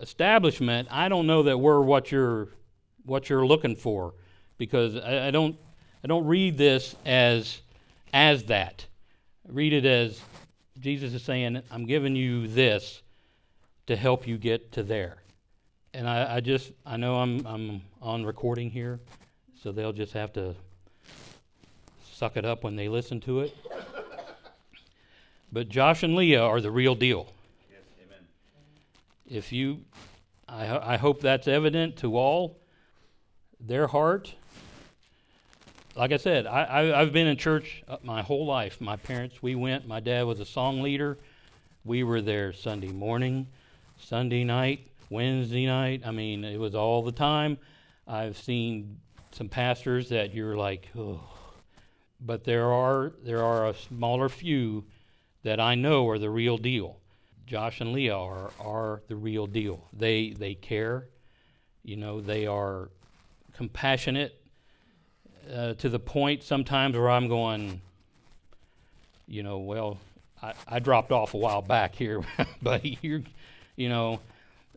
establishment, 0.00 0.88
I 0.90 1.08
don't 1.08 1.26
know 1.26 1.44
that 1.44 1.58
we're 1.58 1.80
what 1.80 2.10
you're 2.10 2.48
what 3.04 3.28
you're 3.28 3.46
looking 3.46 3.76
for, 3.76 4.14
because 4.58 4.96
I, 4.96 5.28
I 5.28 5.30
don't 5.30 5.56
I 6.04 6.08
don't 6.08 6.26
read 6.26 6.58
this 6.58 6.96
as 7.04 7.60
as 8.12 8.44
that. 8.44 8.86
read 9.48 9.72
it 9.72 9.86
as 9.86 10.20
Jesus 10.80 11.14
is 11.14 11.22
saying, 11.22 11.62
I'm 11.70 11.86
giving 11.86 12.16
you 12.16 12.48
this 12.48 13.02
to 13.86 13.96
help 13.96 14.26
you 14.26 14.36
get 14.36 14.72
to 14.72 14.82
there. 14.82 15.16
And 15.94 16.08
I, 16.08 16.36
I 16.36 16.40
just 16.40 16.72
I 16.84 16.96
know 16.96 17.16
I'm 17.16 17.46
I'm 17.46 17.82
on 18.00 18.24
recording 18.24 18.70
here, 18.70 18.98
so 19.62 19.70
they'll 19.70 19.92
just 19.92 20.12
have 20.14 20.32
to 20.34 20.54
suck 22.12 22.36
it 22.36 22.44
up 22.44 22.64
when 22.64 22.76
they 22.76 22.88
listen 22.88 23.20
to 23.20 23.40
it. 23.40 23.56
But 25.52 25.68
Josh 25.68 26.02
and 26.02 26.16
Leah 26.16 26.42
are 26.42 26.60
the 26.62 26.70
real 26.70 26.94
deal. 26.94 27.30
Yes, 27.70 27.82
amen. 28.02 28.26
If 29.26 29.52
you, 29.52 29.80
I, 30.48 30.94
I 30.94 30.96
hope 30.96 31.20
that's 31.20 31.46
evident 31.46 31.98
to 31.98 32.16
all. 32.16 32.58
Their 33.60 33.86
heart 33.86 34.34
like 35.94 36.12
I 36.12 36.16
said, 36.16 36.46
I, 36.46 36.94
I, 36.94 37.00
have 37.00 37.12
been 37.12 37.26
in 37.26 37.36
church 37.36 37.82
uh, 37.86 37.98
my 38.02 38.22
whole 38.22 38.46
life. 38.46 38.80
My 38.80 38.96
parents, 38.96 39.42
we 39.42 39.54
went. 39.54 39.86
My 39.86 40.00
dad 40.00 40.22
was 40.22 40.40
a 40.40 40.44
song 40.44 40.80
leader. 40.82 41.18
We 41.84 42.02
were 42.02 42.22
there 42.22 42.52
Sunday 42.52 42.88
morning, 42.88 43.48
Sunday 43.98 44.44
night, 44.44 44.86
Wednesday 45.10 45.66
night. 45.66 46.02
I 46.04 46.10
mean, 46.10 46.44
it 46.44 46.58
was 46.58 46.74
all 46.74 47.02
the 47.02 47.12
time. 47.12 47.58
I've 48.06 48.38
seen 48.38 49.00
some 49.32 49.48
pastors 49.48 50.08
that 50.08 50.34
you're 50.34 50.56
like, 50.56 50.88
oh, 50.96 51.20
but 52.20 52.44
there 52.44 52.72
are 52.72 53.12
there 53.22 53.42
are 53.42 53.68
a 53.68 53.74
smaller 53.74 54.28
few 54.28 54.84
that 55.42 55.60
I 55.60 55.74
know 55.74 56.08
are 56.08 56.18
the 56.18 56.30
real 56.30 56.56
deal. 56.56 56.98
Josh 57.46 57.80
and 57.80 57.92
Leah 57.92 58.16
are 58.16 58.50
are 58.60 59.02
the 59.08 59.16
real 59.16 59.46
deal. 59.46 59.88
They 59.92 60.30
they 60.30 60.54
care, 60.54 61.08
you 61.82 61.96
know. 61.96 62.20
They 62.20 62.46
are 62.46 62.90
compassionate 63.52 64.41
uh, 65.50 65.74
to 65.74 65.88
the 65.88 65.98
point 65.98 66.42
sometimes 66.42 66.96
where 66.96 67.10
I'm 67.10 67.28
going, 67.28 67.80
you 69.26 69.42
know, 69.42 69.58
well, 69.58 69.98
I, 70.42 70.54
I 70.68 70.78
dropped 70.78 71.12
off 71.12 71.34
a 71.34 71.38
while 71.38 71.62
back 71.62 71.94
here, 71.94 72.22
but 72.62 72.84
you're, 73.02 73.22
you 73.76 73.88
know, 73.88 74.20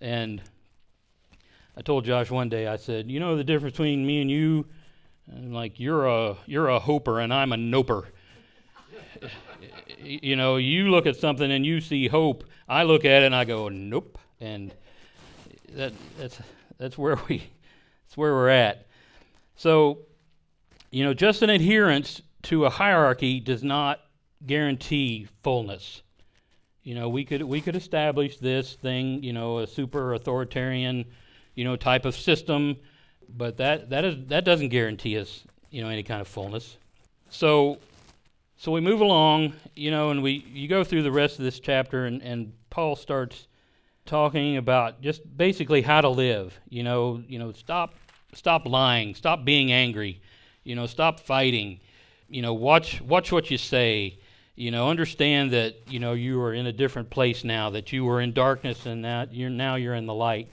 and 0.01 0.41
I 1.77 1.81
told 1.81 2.05
Josh 2.05 2.31
one 2.31 2.49
day, 2.49 2.67
I 2.67 2.77
said, 2.77 3.11
you 3.11 3.19
know 3.19 3.35
the 3.35 3.43
difference 3.43 3.73
between 3.73 4.05
me 4.05 4.21
and 4.21 4.31
you, 4.31 4.65
like 5.27 5.79
you're 5.79 6.07
a 6.07 6.37
you're 6.45 6.69
a 6.69 6.79
hoper 6.79 7.19
and 7.19 7.33
I'm 7.33 7.51
a 7.51 7.57
noper. 7.57 8.05
you 9.99 10.35
know, 10.35 10.57
you 10.57 10.89
look 10.89 11.05
at 11.05 11.17
something 11.17 11.51
and 11.51 11.65
you 11.65 11.81
see 11.81 12.07
hope. 12.07 12.43
I 12.67 12.83
look 12.83 13.05
at 13.05 13.23
it 13.23 13.25
and 13.25 13.35
I 13.35 13.45
go, 13.45 13.69
nope, 13.69 14.17
and 14.39 14.73
that 15.73 15.93
that's 16.17 16.39
that's 16.77 16.97
where 16.97 17.17
we 17.27 17.37
that's 17.37 18.17
where 18.17 18.33
we're 18.33 18.49
at. 18.49 18.85
So, 19.55 19.99
you 20.95 21.03
know, 21.03 21.13
just 21.13 21.41
an 21.41 21.49
adherence 21.49 22.21
to 22.43 22.63
a 22.63 22.69
hierarchy 22.69 23.41
does 23.41 23.65
not 23.65 23.99
guarantee 24.45 25.27
fullness. 25.43 26.03
You 26.83 26.95
know, 26.95 27.09
we 27.09 27.25
could 27.25 27.41
we 27.41 27.59
could 27.59 27.75
establish 27.75 28.37
this 28.37 28.75
thing, 28.75 29.21
you 29.21 29.33
know, 29.33 29.59
a 29.59 29.67
super 29.67 30.13
authoritarian, 30.13 31.03
you 31.53 31.65
know, 31.65 31.75
type 31.75 32.05
of 32.05 32.15
system, 32.15 32.77
but 33.27 33.57
that 33.57 33.89
that 33.89 34.05
is 34.05 34.15
that 34.27 34.45
doesn't 34.45 34.69
guarantee 34.69 35.19
us, 35.19 35.43
you 35.69 35.83
know, 35.83 35.89
any 35.89 36.01
kind 36.01 36.21
of 36.21 36.29
fullness. 36.29 36.77
So 37.27 37.79
so 38.55 38.71
we 38.71 38.79
move 38.79 39.01
along, 39.01 39.51
you 39.75 39.91
know, 39.91 40.11
and 40.11 40.23
we 40.23 40.45
you 40.47 40.69
go 40.69 40.85
through 40.85 41.03
the 41.03 41.11
rest 41.11 41.39
of 41.39 41.43
this 41.43 41.59
chapter 41.59 42.05
and, 42.05 42.21
and 42.21 42.53
Paul 42.69 42.95
starts 42.95 43.49
talking 44.05 44.55
about 44.55 45.01
just 45.01 45.23
basically 45.35 45.81
how 45.81 45.99
to 45.99 46.09
live. 46.09 46.57
You 46.69 46.83
know, 46.83 47.21
you 47.27 47.37
know, 47.37 47.51
stop 47.51 47.95
stop 48.31 48.65
lying, 48.65 49.13
stop 49.13 49.43
being 49.43 49.73
angry, 49.73 50.21
you 50.65 50.75
know, 50.75 50.85
stop 50.87 51.21
fighting. 51.21 51.79
You 52.27 52.41
know, 52.41 52.53
watch 52.53 52.99
watch 53.01 53.31
what 53.31 53.49
you 53.49 53.57
say. 53.57 54.19
You 54.55 54.71
know 54.71 54.89
understand 54.89 55.51
that 55.51 55.75
you 55.87 55.99
know 55.99 56.13
you 56.13 56.41
are 56.41 56.53
in 56.53 56.65
a 56.65 56.73
different 56.73 57.09
place 57.09 57.43
now 57.43 57.69
that 57.71 57.91
you 57.91 58.03
were 58.03 58.21
in 58.21 58.33
darkness 58.33 58.85
and 58.85 59.05
that 59.05 59.33
you're 59.33 59.49
now 59.49 59.75
you're 59.75 59.95
in 59.95 60.05
the 60.05 60.13
light. 60.13 60.49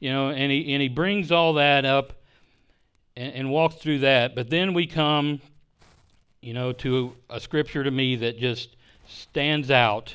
You 0.00 0.10
know 0.10 0.30
and 0.30 0.50
he 0.50 0.72
and 0.72 0.80
he 0.80 0.88
brings 0.88 1.30
all 1.30 1.54
that 1.54 1.84
up 1.84 2.12
and, 3.16 3.34
and 3.34 3.50
walks 3.50 3.76
through 3.76 4.00
that. 4.00 4.34
But 4.34 4.50
then 4.50 4.72
we 4.72 4.86
come 4.86 5.40
you 6.40 6.54
know 6.54 6.72
to 6.72 7.14
a 7.28 7.40
scripture 7.40 7.82
to 7.82 7.90
me 7.90 8.16
that 8.16 8.38
just 8.38 8.76
stands 9.08 9.70
out 9.70 10.14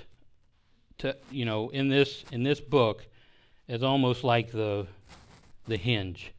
to 1.00 1.15
you 1.29 1.43
know 1.43 1.69
in 1.69 1.89
this 1.89 2.24
in 2.31 2.43
this 2.43 2.62
book 2.62 3.05
as 3.67 3.83
almost 3.83 4.24
like 4.24 4.51
the 4.51 4.88
the 5.67 5.77
hinge 5.77 6.31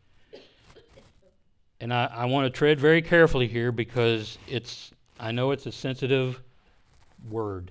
and 1.80 1.92
I, 1.92 2.10
I 2.12 2.24
want 2.26 2.46
to 2.46 2.50
tread 2.56 2.78
very 2.78 3.02
carefully 3.02 3.46
here 3.46 3.72
because 3.72 4.38
it's 4.46 4.92
I 5.18 5.32
know 5.32 5.50
it's 5.50 5.66
a 5.66 5.72
sensitive 5.72 6.40
word 7.28 7.70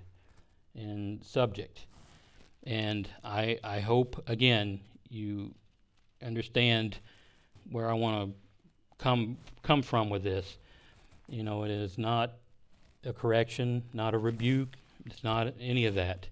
and 0.76 1.24
subject. 1.24 1.86
And 2.64 3.10
I, 3.24 3.58
I 3.64 3.80
hope, 3.80 4.24
again, 4.28 4.80
you 5.10 5.54
understand 6.24 6.98
where 7.72 7.90
I 7.90 7.94
want 7.94 8.30
to 8.30 9.04
come, 9.04 9.38
come 9.64 9.82
from 9.82 10.10
with 10.10 10.24
this. 10.24 10.58
You 11.28 11.44
know, 11.44 11.64
it 11.64 11.72
is 11.72 11.98
not 11.98 12.34
a 13.04 13.14
correction, 13.14 13.84
not 13.94 14.14
a 14.14 14.18
rebuke, 14.18 14.76
it's 15.06 15.24
not 15.24 15.54
any 15.60 15.86
of 15.86 15.96
that. 15.96 16.28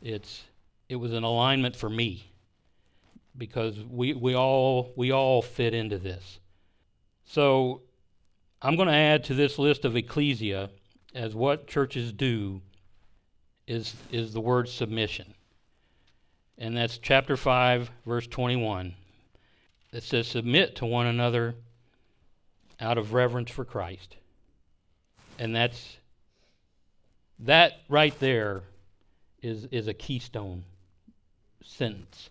It's, 0.00 0.44
it 0.88 0.96
was 0.96 1.12
an 1.12 1.24
alignment 1.24 1.76
for 1.76 1.90
me 1.90 2.30
because 3.36 3.78
we, 3.90 4.14
we, 4.14 4.34
all, 4.34 4.92
we 4.96 5.12
all 5.12 5.42
fit 5.42 5.74
into 5.74 5.98
this. 5.98 6.38
So 7.28 7.82
I'm 8.62 8.76
going 8.76 8.88
to 8.88 8.94
add 8.94 9.24
to 9.24 9.34
this 9.34 9.58
list 9.58 9.84
of 9.84 9.96
ecclesia 9.96 10.70
as 11.14 11.34
what 11.34 11.66
churches 11.66 12.10
do 12.10 12.62
is, 13.66 13.94
is 14.10 14.32
the 14.32 14.40
word 14.40 14.66
submission. 14.68 15.34
And 16.56 16.74
that's 16.74 16.96
chapter 16.96 17.36
5, 17.36 17.90
verse 18.06 18.26
21. 18.26 18.94
It 19.92 20.02
says, 20.02 20.26
Submit 20.26 20.76
to 20.76 20.86
one 20.86 21.06
another 21.06 21.54
out 22.80 22.96
of 22.96 23.12
reverence 23.12 23.50
for 23.50 23.64
Christ. 23.64 24.16
And 25.38 25.54
that's 25.54 25.98
that 27.40 27.74
right 27.90 28.18
there 28.18 28.62
is, 29.42 29.66
is 29.66 29.86
a 29.86 29.94
keystone 29.94 30.64
sentence. 31.62 32.30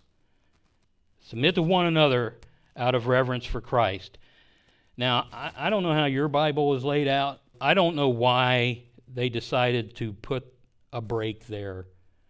Submit 1.20 1.54
to 1.54 1.62
one 1.62 1.86
another 1.86 2.34
out 2.76 2.96
of 2.96 3.06
reverence 3.06 3.46
for 3.46 3.60
Christ. 3.60 4.18
Now, 4.98 5.28
I, 5.32 5.52
I 5.56 5.70
don't 5.70 5.84
know 5.84 5.94
how 5.94 6.04
your 6.04 6.28
Bible 6.28 6.74
is 6.74 6.84
laid 6.84 7.08
out. 7.08 7.40
I 7.60 7.72
don't 7.72 7.94
know 7.94 8.08
why 8.08 8.82
they 9.14 9.28
decided 9.28 9.94
to 9.96 10.12
put 10.12 10.44
a 10.92 11.00
break 11.00 11.46
there 11.46 11.86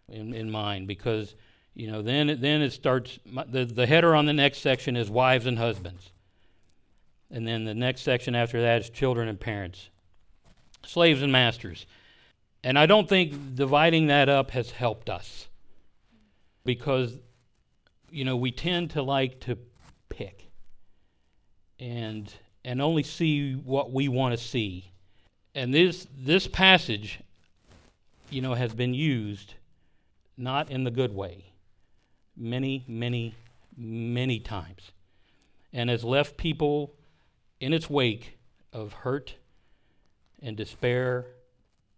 in, 0.07 0.33
in 0.33 0.49
mind 0.49 0.87
because 0.87 1.35
you 1.73 1.91
know 1.91 2.01
then 2.01 2.29
it, 2.29 2.41
then 2.41 2.61
it 2.61 2.71
starts 2.71 3.19
the 3.47 3.65
the 3.65 3.85
header 3.85 4.15
on 4.15 4.25
the 4.25 4.33
next 4.33 4.59
section 4.59 4.95
is 4.95 5.09
wives 5.09 5.45
and 5.45 5.57
husbands. 5.57 6.11
And 7.31 7.47
then 7.47 7.63
the 7.63 7.75
next 7.75 8.01
section 8.01 8.33
after 8.35 8.61
that 8.61 8.81
is 8.81 8.89
children 8.89 9.27
and 9.27 9.39
parents. 9.39 9.89
Slaves 10.85 11.21
and 11.21 11.31
masters. 11.31 11.85
And 12.63 12.77
i 12.77 12.85
don't 12.85 13.07
think 13.07 13.55
dividing 13.55 14.07
that 14.07 14.29
up 14.29 14.51
has 14.51 14.71
helped 14.71 15.09
us 15.09 15.47
because 16.65 17.17
you 18.11 18.25
know 18.25 18.35
we 18.35 18.51
tend 18.51 18.91
to 18.91 19.01
like 19.01 19.39
to 19.41 19.57
pick. 20.09 20.51
And 21.79 22.31
and 22.63 22.81
only 22.81 23.03
see 23.03 23.53
what 23.53 23.91
we 23.91 24.07
want 24.07 24.37
to 24.37 24.43
see 24.43 24.89
and 25.55 25.73
this 25.73 26.07
this 26.17 26.47
passage, 26.47 27.19
you 28.29 28.41
know, 28.41 28.53
has 28.53 28.73
been 28.73 28.93
used 28.93 29.55
not 30.37 30.69
in 30.71 30.83
the 30.83 30.91
good 30.91 31.13
way 31.13 31.45
many, 32.37 32.85
many, 32.87 33.35
many 33.75 34.39
times, 34.39 34.91
and 35.73 35.89
has 35.89 36.03
left 36.03 36.37
people 36.37 36.93
in 37.59 37.73
its 37.73 37.89
wake 37.89 38.37
of 38.71 38.93
hurt 38.93 39.35
and 40.41 40.55
despair, 40.55 41.25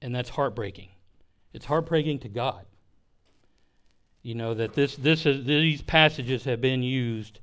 and 0.02 0.16
that's 0.16 0.30
heartbreaking. 0.30 0.90
It's 1.54 1.66
heartbreaking 1.66 2.20
to 2.20 2.30
God. 2.30 2.66
You 4.24 4.36
know 4.36 4.54
that 4.54 4.74
this 4.74 4.96
this 4.96 5.26
is, 5.26 5.46
these 5.46 5.82
passages 5.82 6.46
have 6.46 6.62
been 6.62 6.84
used 6.84 7.40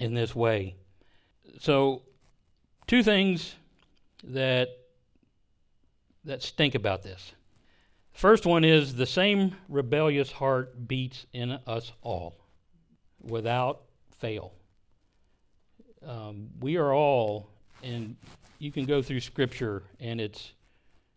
in 0.00 0.14
this 0.14 0.34
way. 0.34 0.74
So, 1.60 2.02
two 2.86 3.02
things 3.02 3.54
that 4.24 4.68
that 6.24 6.42
stink 6.42 6.74
about 6.74 7.02
this. 7.02 7.32
First 8.12 8.46
one 8.46 8.64
is 8.64 8.94
the 8.94 9.06
same 9.06 9.54
rebellious 9.68 10.30
heart 10.32 10.88
beats 10.88 11.26
in 11.32 11.52
us 11.66 11.92
all 12.02 12.36
without 13.20 13.82
fail. 14.18 14.52
Um, 16.06 16.48
we 16.60 16.76
are 16.76 16.92
all, 16.92 17.50
and 17.82 18.16
you 18.58 18.72
can 18.72 18.84
go 18.84 19.02
through 19.02 19.20
Scripture, 19.20 19.82
and 20.00 20.20
it's, 20.20 20.52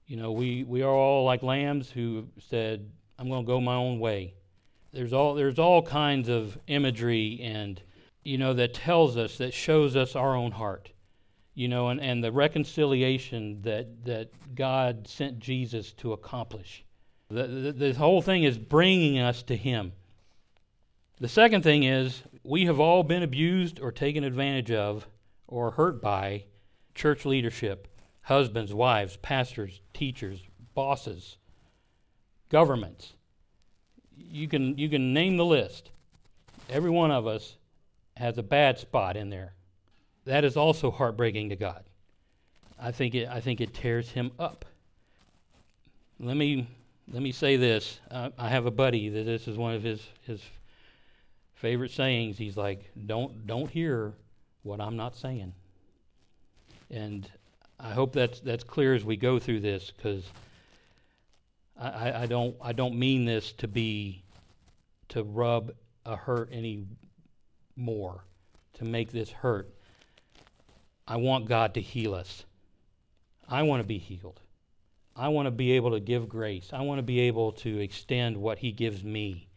you 0.07 0.15
know, 0.15 0.31
we, 0.31 0.63
we 0.63 0.81
are 0.81 0.93
all 0.93 1.25
like 1.25 1.43
lambs 1.43 1.89
who 1.89 2.27
said, 2.39 2.89
I'm 3.17 3.29
going 3.29 3.43
to 3.43 3.47
go 3.47 3.59
my 3.59 3.75
own 3.75 3.99
way. 3.99 4.33
There's 4.93 5.13
all, 5.13 5.33
there's 5.33 5.59
all 5.59 5.81
kinds 5.81 6.29
of 6.29 6.57
imagery 6.67 7.39
and, 7.41 7.81
you 8.23 8.37
know, 8.37 8.53
that 8.53 8.73
tells 8.73 9.17
us, 9.17 9.37
that 9.37 9.53
shows 9.53 9.95
us 9.95 10.15
our 10.15 10.35
own 10.35 10.51
heart 10.51 10.91
you 11.53 11.67
know, 11.67 11.89
and, 11.89 11.99
and 11.99 12.23
the 12.23 12.31
reconciliation 12.31 13.61
that, 13.63 14.05
that 14.05 14.55
God 14.55 15.07
sent 15.07 15.39
Jesus 15.39 15.91
to 15.93 16.13
accomplish. 16.13 16.85
The, 17.29 17.73
the, 17.75 17.93
whole 17.93 18.21
thing 18.21 18.43
is 18.43 18.57
bringing 18.57 19.19
us 19.19 19.43
to 19.43 19.55
Him. 19.55 19.93
The 21.19 21.29
second 21.29 21.61
thing 21.63 21.83
is 21.83 22.23
we 22.43 22.65
have 22.65 22.79
all 22.79 23.03
been 23.03 23.23
abused 23.23 23.79
or 23.79 23.91
taken 23.91 24.23
advantage 24.23 24.71
of 24.71 25.07
or 25.47 25.71
hurt 25.71 26.01
by 26.01 26.45
church 26.95 27.25
leadership 27.25 27.87
husbands, 28.23 28.73
wives, 28.73 29.17
pastors, 29.17 29.81
teachers, 29.93 30.41
bosses, 30.73 31.37
governments. 32.49 33.13
You 34.15 34.47
can, 34.47 34.77
you 34.77 34.89
can 34.89 35.13
name 35.13 35.37
the 35.37 35.45
list. 35.45 35.89
Every 36.69 36.91
one 36.91 37.11
of 37.11 37.27
us 37.27 37.57
has 38.17 38.37
a 38.37 38.43
bad 38.43 38.77
spot 38.79 39.17
in 39.17 39.29
there 39.29 39.53
that 40.25 40.43
is 40.43 40.55
also 40.55 40.91
heartbreaking 40.91 41.49
to 41.49 41.55
God. 41.55 41.83
I 42.79 42.91
think 42.91 43.15
it, 43.15 43.27
I 43.27 43.39
think 43.39 43.61
it 43.61 43.73
tears 43.73 44.09
him 44.09 44.31
up. 44.37 44.65
Let 46.19 46.37
me, 46.37 46.67
let 47.11 47.21
me 47.23 47.31
say 47.31 47.57
this. 47.57 47.99
Uh, 48.09 48.29
I 48.37 48.49
have 48.49 48.65
a 48.65 48.71
buddy 48.71 49.09
that 49.09 49.25
this 49.25 49.47
is 49.47 49.57
one 49.57 49.73
of 49.73 49.81
his, 49.81 50.01
his 50.21 50.41
favorite 51.55 51.91
sayings. 51.91 52.37
He's 52.37 52.57
like, 52.57 52.91
don't, 53.07 53.47
don't 53.47 53.69
hear 53.69 54.13
what 54.63 54.79
I'm 54.79 54.95
not 54.95 55.15
saying. 55.15 55.53
And 56.91 57.29
I 57.79 57.93
hope 57.93 58.13
that's 58.13 58.39
that's 58.41 58.63
clear 58.63 58.93
as 58.93 59.03
we 59.03 59.17
go 59.17 59.39
through 59.39 59.61
this, 59.61 59.91
because 59.95 60.23
I, 61.79 61.89
I, 61.89 62.21
I 62.21 62.25
don't 62.27 62.55
I 62.61 62.73
don't 62.73 62.95
mean 62.95 63.25
this 63.25 63.53
to 63.53 63.67
be 63.67 64.23
to 65.09 65.23
rub 65.23 65.71
a 66.05 66.15
hurt 66.15 66.49
any 66.51 66.85
more, 67.75 68.23
to 68.73 68.85
make 68.85 69.11
this 69.11 69.29
hurt. 69.29 69.73
I 71.07 71.17
want 71.17 71.47
God 71.47 71.73
to 71.73 71.81
heal 71.81 72.13
us. 72.13 72.45
I 73.47 73.63
want 73.63 73.81
to 73.81 73.87
be 73.87 73.97
healed. 73.97 74.39
I 75.15 75.27
want 75.27 75.47
to 75.47 75.51
be 75.51 75.73
able 75.73 75.91
to 75.91 75.99
give 75.99 76.29
grace. 76.29 76.69
I 76.71 76.81
want 76.81 76.99
to 76.99 77.03
be 77.03 77.19
able 77.21 77.51
to 77.53 77.79
extend 77.79 78.37
what 78.37 78.59
He 78.59 78.71
gives 78.71 79.03
me. 79.03 79.47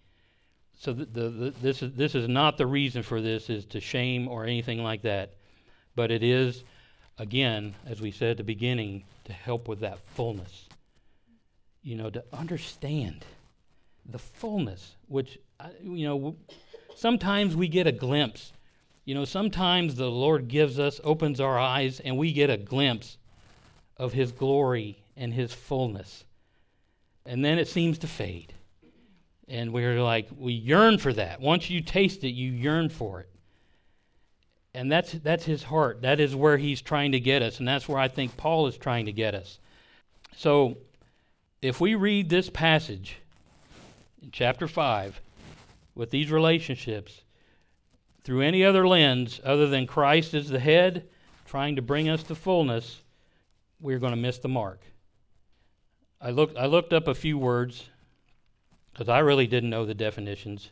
So 0.78 0.92
the, 0.92 1.04
the, 1.04 1.30
the, 1.30 1.50
this 1.62 1.82
is 1.82 1.92
this 1.92 2.14
is 2.14 2.28
not 2.28 2.58
the 2.58 2.66
reason 2.66 3.02
for 3.02 3.20
this 3.20 3.48
is 3.48 3.64
to 3.66 3.80
shame 3.80 4.26
or 4.26 4.44
anything 4.44 4.82
like 4.82 5.02
that, 5.02 5.34
but 5.94 6.10
it 6.10 6.24
is, 6.24 6.64
again, 7.18 7.74
as 7.86 8.00
we 8.00 8.10
said 8.10 8.32
at 8.32 8.36
the 8.38 8.44
beginning, 8.44 9.04
to 9.24 9.32
help 9.32 9.68
with 9.68 9.80
that 9.80 10.00
fullness. 10.00 10.68
You 11.82 11.96
know, 11.96 12.10
to 12.10 12.24
understand 12.32 13.24
the 14.06 14.18
fullness, 14.18 14.96
which 15.06 15.38
you 15.82 16.06
know, 16.06 16.36
sometimes 16.96 17.56
we 17.56 17.68
get 17.68 17.86
a 17.86 17.92
glimpse. 17.92 18.52
You 19.04 19.14
know, 19.14 19.24
sometimes 19.24 19.96
the 19.96 20.10
Lord 20.10 20.48
gives 20.48 20.78
us, 20.78 21.00
opens 21.04 21.40
our 21.40 21.58
eyes, 21.58 22.00
and 22.00 22.16
we 22.16 22.32
get 22.32 22.50
a 22.50 22.56
glimpse 22.56 23.18
of 23.96 24.12
His 24.12 24.32
glory 24.32 24.98
and 25.16 25.32
His 25.32 25.52
fullness. 25.52 26.24
And 27.26 27.44
then 27.44 27.58
it 27.58 27.68
seems 27.68 27.98
to 27.98 28.06
fade. 28.06 28.52
And 29.48 29.72
we're 29.72 30.02
like, 30.02 30.28
we 30.36 30.52
yearn 30.52 30.98
for 30.98 31.12
that. 31.12 31.40
Once 31.40 31.68
you 31.68 31.80
taste 31.80 32.24
it, 32.24 32.30
you 32.30 32.50
yearn 32.50 32.88
for 32.88 33.20
it. 33.20 33.28
And 34.74 34.90
that's, 34.90 35.12
that's 35.12 35.44
his 35.44 35.62
heart. 35.62 36.02
That 36.02 36.18
is 36.18 36.34
where 36.34 36.58
he's 36.58 36.82
trying 36.82 37.12
to 37.12 37.20
get 37.20 37.42
us. 37.42 37.58
And 37.58 37.68
that's 37.68 37.88
where 37.88 37.98
I 37.98 38.08
think 38.08 38.36
Paul 38.36 38.66
is 38.66 38.76
trying 38.76 39.06
to 39.06 39.12
get 39.12 39.34
us. 39.34 39.58
So, 40.36 40.78
if 41.62 41.80
we 41.80 41.94
read 41.94 42.28
this 42.28 42.50
passage 42.50 43.18
in 44.20 44.30
chapter 44.32 44.66
5 44.66 45.20
with 45.94 46.10
these 46.10 46.30
relationships 46.30 47.22
through 48.22 48.40
any 48.40 48.64
other 48.64 48.86
lens 48.86 49.40
other 49.44 49.68
than 49.68 49.86
Christ 49.86 50.34
as 50.34 50.48
the 50.48 50.58
head 50.58 51.08
trying 51.44 51.76
to 51.76 51.82
bring 51.82 52.08
us 52.08 52.22
to 52.24 52.34
fullness, 52.34 53.02
we're 53.80 53.98
going 53.98 54.14
to 54.14 54.20
miss 54.20 54.38
the 54.38 54.48
mark. 54.48 54.80
I 56.20 56.30
looked, 56.30 56.56
I 56.56 56.66
looked 56.66 56.92
up 56.92 57.06
a 57.06 57.14
few 57.14 57.36
words 57.36 57.88
because 58.92 59.08
I 59.08 59.18
really 59.18 59.46
didn't 59.46 59.70
know 59.70 59.84
the 59.84 59.94
definitions. 59.94 60.70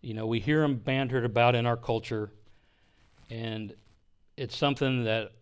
You 0.00 0.14
know, 0.14 0.26
we 0.26 0.38
hear 0.38 0.60
them 0.60 0.76
bantered 0.76 1.24
about 1.24 1.54
in 1.54 1.66
our 1.66 1.76
culture, 1.76 2.30
and 3.30 3.74
it's 4.36 4.56
something 4.56 5.04
that 5.04 5.32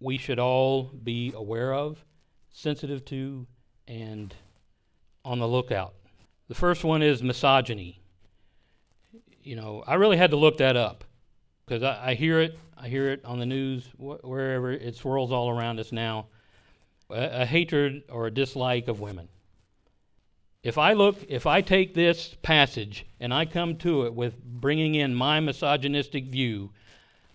we 0.00 0.18
should 0.18 0.38
all 0.38 0.84
be 1.02 1.32
aware 1.34 1.72
of, 1.72 2.04
sensitive 2.50 3.04
to, 3.06 3.46
and 3.88 4.34
on 5.24 5.38
the 5.38 5.48
lookout. 5.48 5.94
The 6.48 6.54
first 6.54 6.84
one 6.84 7.02
is 7.02 7.22
misogyny. 7.22 7.99
You 9.50 9.56
know, 9.56 9.82
I 9.84 9.94
really 9.94 10.16
had 10.16 10.30
to 10.30 10.36
look 10.36 10.58
that 10.58 10.76
up 10.76 11.02
because 11.66 11.82
I, 11.82 12.10
I, 12.10 12.14
hear 12.14 12.40
it. 12.40 12.56
I 12.78 12.88
hear 12.88 13.10
it 13.10 13.24
on 13.24 13.40
the 13.40 13.46
news, 13.46 13.84
wh- 13.96 14.24
wherever 14.24 14.70
it 14.70 14.94
swirls 14.94 15.32
all 15.32 15.50
around 15.50 15.80
us 15.80 15.90
now. 15.90 16.26
A, 17.10 17.42
a 17.42 17.46
hatred 17.46 18.04
or 18.08 18.28
a 18.28 18.30
dislike 18.30 18.86
of 18.86 19.00
women 19.00 19.28
if 20.62 20.76
I 20.76 20.92
look, 20.92 21.16
if 21.28 21.46
I 21.46 21.62
take 21.62 21.94
this 21.94 22.36
passage 22.42 23.06
and 23.18 23.32
I 23.32 23.46
come 23.46 23.76
to 23.78 24.04
it 24.06 24.14
with 24.14 24.42
bringing 24.44 24.94
in 24.94 25.14
my 25.14 25.40
misogynistic 25.40 26.26
view, 26.26 26.70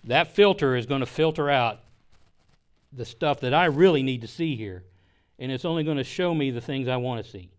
that 0.03 0.35
filter 0.35 0.75
is 0.75 0.85
going 0.85 0.99
to 0.99 1.07
filter 1.07 1.49
out 1.49 1.79
the 2.93 3.05
stuff 3.05 3.39
that 3.41 3.53
I 3.53 3.65
really 3.65 4.03
need 4.03 4.21
to 4.21 4.27
see 4.27 4.55
here. 4.55 4.83
And 5.39 5.51
it's 5.51 5.65
only 5.65 5.83
going 5.83 5.97
to 5.97 6.03
show 6.03 6.33
me 6.33 6.51
the 6.51 6.61
things 6.61 6.87
I 6.87 6.97
want 6.97 7.25
to 7.25 7.29
see. 7.29 7.49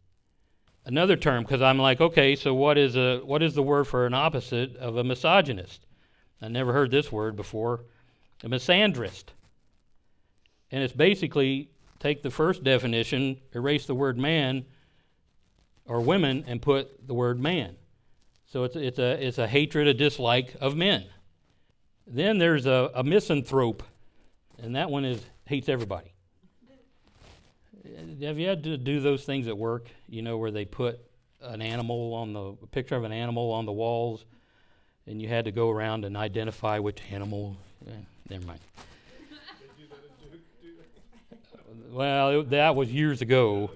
Another 0.87 1.17
term, 1.17 1.43
because 1.43 1.63
I'm 1.63 1.79
like, 1.79 2.01
okay, 2.01 2.37
so 2.37 2.55
what 2.55 2.79
is, 2.79 2.97
a, 2.97 3.19
what 3.19 3.43
is 3.43 3.55
the 3.55 3.63
word 3.63 3.89
for 3.89 4.07
an 4.07 4.15
opposite 4.15 4.77
of 4.77 4.97
a 4.97 5.03
misogynist? 5.03 5.85
I 6.41 6.47
never 6.47 6.73
heard 6.73 6.93
this 6.93 7.11
word 7.11 7.35
before. 7.35 7.85
A 8.45 8.49
misandrist. 8.49 9.25
And 10.71 10.85
it's 10.85 10.93
basically 10.93 11.71
take 11.99 12.23
the 12.23 12.31
first 12.31 12.63
definition, 12.63 13.41
erase 13.53 13.87
the 13.87 13.97
word 13.97 14.17
man, 14.17 14.65
or 15.87 16.01
women 16.01 16.45
and 16.47 16.63
put 16.63 17.07
the 17.07 17.15
word 17.15 17.41
man. 17.41 17.75
So 18.47 18.63
it's, 18.63 18.77
it's, 18.77 19.01
a, 19.01 19.27
it's 19.27 19.39
a 19.39 19.49
hatred, 19.49 19.89
a 19.89 19.95
dislike 19.95 20.55
of 20.61 20.77
men. 20.77 21.05
Then 22.07 22.39
there's 22.39 22.67
a, 22.67 22.93
a 22.95 23.03
misanthrope, 23.03 23.83
and 24.63 24.77
that 24.77 24.89
one 24.89 25.05
is 25.05 25.21
hates 25.47 25.69
everybody. 25.69 26.13
Have 27.97 28.39
you 28.39 28.47
had 28.47 28.65
to 28.65 28.77
do 28.77 29.01
those 29.01 29.25
things 29.25 29.49
at 29.49 29.57
work, 29.57 29.89
you 30.09 30.21
know, 30.21 30.37
where 30.37 30.51
they 30.51 30.67
put 30.67 31.01
an 31.41 31.63
animal 31.63 32.13
on 32.13 32.33
the 32.35 32.57
a 32.63 32.67
picture 32.67 32.95
of 32.95 33.05
an 33.05 33.13
animal 33.13 33.53
on 33.53 33.65
the 33.65 33.73
walls, 33.73 34.25
and 35.07 35.23
you 35.23 35.29
had 35.29 35.47
to 35.47 35.53
go 35.53 35.71
around 35.71 36.05
and 36.05 36.15
identify 36.17 36.79
which 36.79 37.01
animal? 37.11 37.57
Eh, 37.87 37.93
never 38.29 38.47
mind. 38.47 38.61
well, 41.91 42.41
it, 42.41 42.51
that 42.51 42.77
was 42.77 42.93
years 42.93 43.23
ago. 43.23 43.71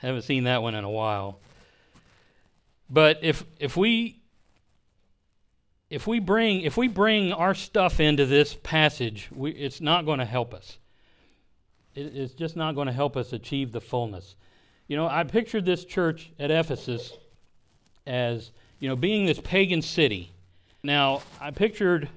Haven't 0.00 0.22
seen 0.22 0.44
that 0.44 0.62
one 0.62 0.74
in 0.74 0.82
a 0.82 0.90
while. 0.90 1.38
But 2.90 3.20
if 3.22 3.44
if 3.60 3.76
we 3.76 4.20
if 5.88 6.08
we 6.08 6.18
bring 6.18 6.62
if 6.62 6.76
we 6.76 6.88
bring 6.88 7.32
our 7.32 7.54
stuff 7.54 8.00
into 8.00 8.26
this 8.26 8.56
passage, 8.62 9.28
we, 9.32 9.52
it's 9.52 9.80
not 9.80 10.04
going 10.04 10.18
to 10.18 10.24
help 10.24 10.52
us. 10.52 10.78
It, 11.94 12.16
it's 12.16 12.34
just 12.34 12.56
not 12.56 12.74
going 12.74 12.86
to 12.86 12.92
help 12.92 13.16
us 13.16 13.32
achieve 13.32 13.72
the 13.72 13.80
fullness. 13.80 14.36
You 14.88 14.96
know, 14.96 15.06
I 15.06 15.24
pictured 15.24 15.64
this 15.64 15.84
church 15.84 16.30
at 16.38 16.50
Ephesus 16.50 17.16
as 18.06 18.50
you 18.80 18.88
know 18.88 18.96
being 18.96 19.26
this 19.26 19.40
pagan 19.40 19.82
city. 19.82 20.32
Now, 20.82 21.22
I 21.40 21.50
pictured 21.50 22.08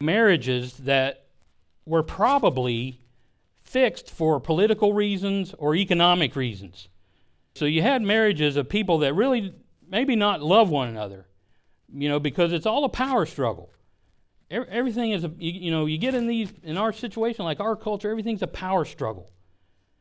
marriages 0.00 0.76
that 0.78 1.26
were 1.86 2.02
probably 2.02 3.00
fixed 3.62 4.10
for 4.10 4.40
political 4.40 4.92
reasons 4.92 5.54
or 5.58 5.74
economic 5.74 6.34
reasons. 6.36 6.88
So 7.54 7.64
you 7.64 7.82
had 7.82 8.02
marriages 8.02 8.56
of 8.56 8.68
people 8.68 8.98
that 8.98 9.14
really 9.14 9.54
maybe 9.88 10.16
not 10.16 10.42
love 10.42 10.68
one 10.68 10.88
another, 10.88 11.26
you 11.92 12.08
know, 12.08 12.20
because 12.20 12.52
it's 12.52 12.66
all 12.66 12.84
a 12.84 12.88
power 12.88 13.24
struggle. 13.24 13.70
Everything 14.50 15.10
is, 15.10 15.24
a, 15.24 15.32
you 15.38 15.72
know, 15.72 15.86
you 15.86 15.98
get 15.98 16.14
in 16.14 16.28
these, 16.28 16.52
in 16.62 16.78
our 16.78 16.92
situation, 16.92 17.44
like 17.44 17.58
our 17.58 17.74
culture, 17.74 18.10
everything's 18.10 18.42
a 18.42 18.46
power 18.46 18.84
struggle. 18.84 19.30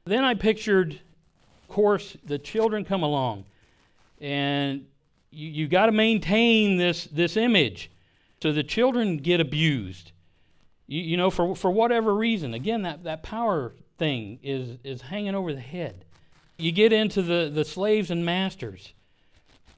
Then 0.06 0.24
I 0.24 0.36
pictured, 0.36 1.00
of 1.64 1.68
course, 1.68 2.16
the 2.24 2.38
children 2.38 2.86
come 2.86 3.02
along, 3.02 3.46
and 4.22 4.86
you, 5.32 5.50
you 5.50 5.68
got 5.68 5.88
to 5.88 5.92
maintain 5.92 6.78
this, 6.78 7.06
this 7.06 7.38
image. 7.38 7.90
So 8.42 8.52
the 8.52 8.64
children 8.64 9.18
get 9.18 9.40
abused, 9.40 10.12
you, 10.86 11.02
you 11.02 11.18
know, 11.18 11.32
for, 11.32 11.56
for 11.56 11.72
whatever 11.72 12.14
reason. 12.14 12.54
Again, 12.54 12.84
that, 12.84 13.04
that 13.06 13.24
power 13.24 13.74
thing 13.98 14.38
is, 14.44 14.78
is 14.84 15.02
hanging 15.02 15.34
over 15.34 15.54
the 15.54 15.60
head. 15.60 16.06
You 16.60 16.72
get 16.72 16.94
into 16.94 17.24
the, 17.24 17.50
the 17.52 17.66
slaves 17.66 18.12
and 18.12 18.24
masters. 18.24 18.94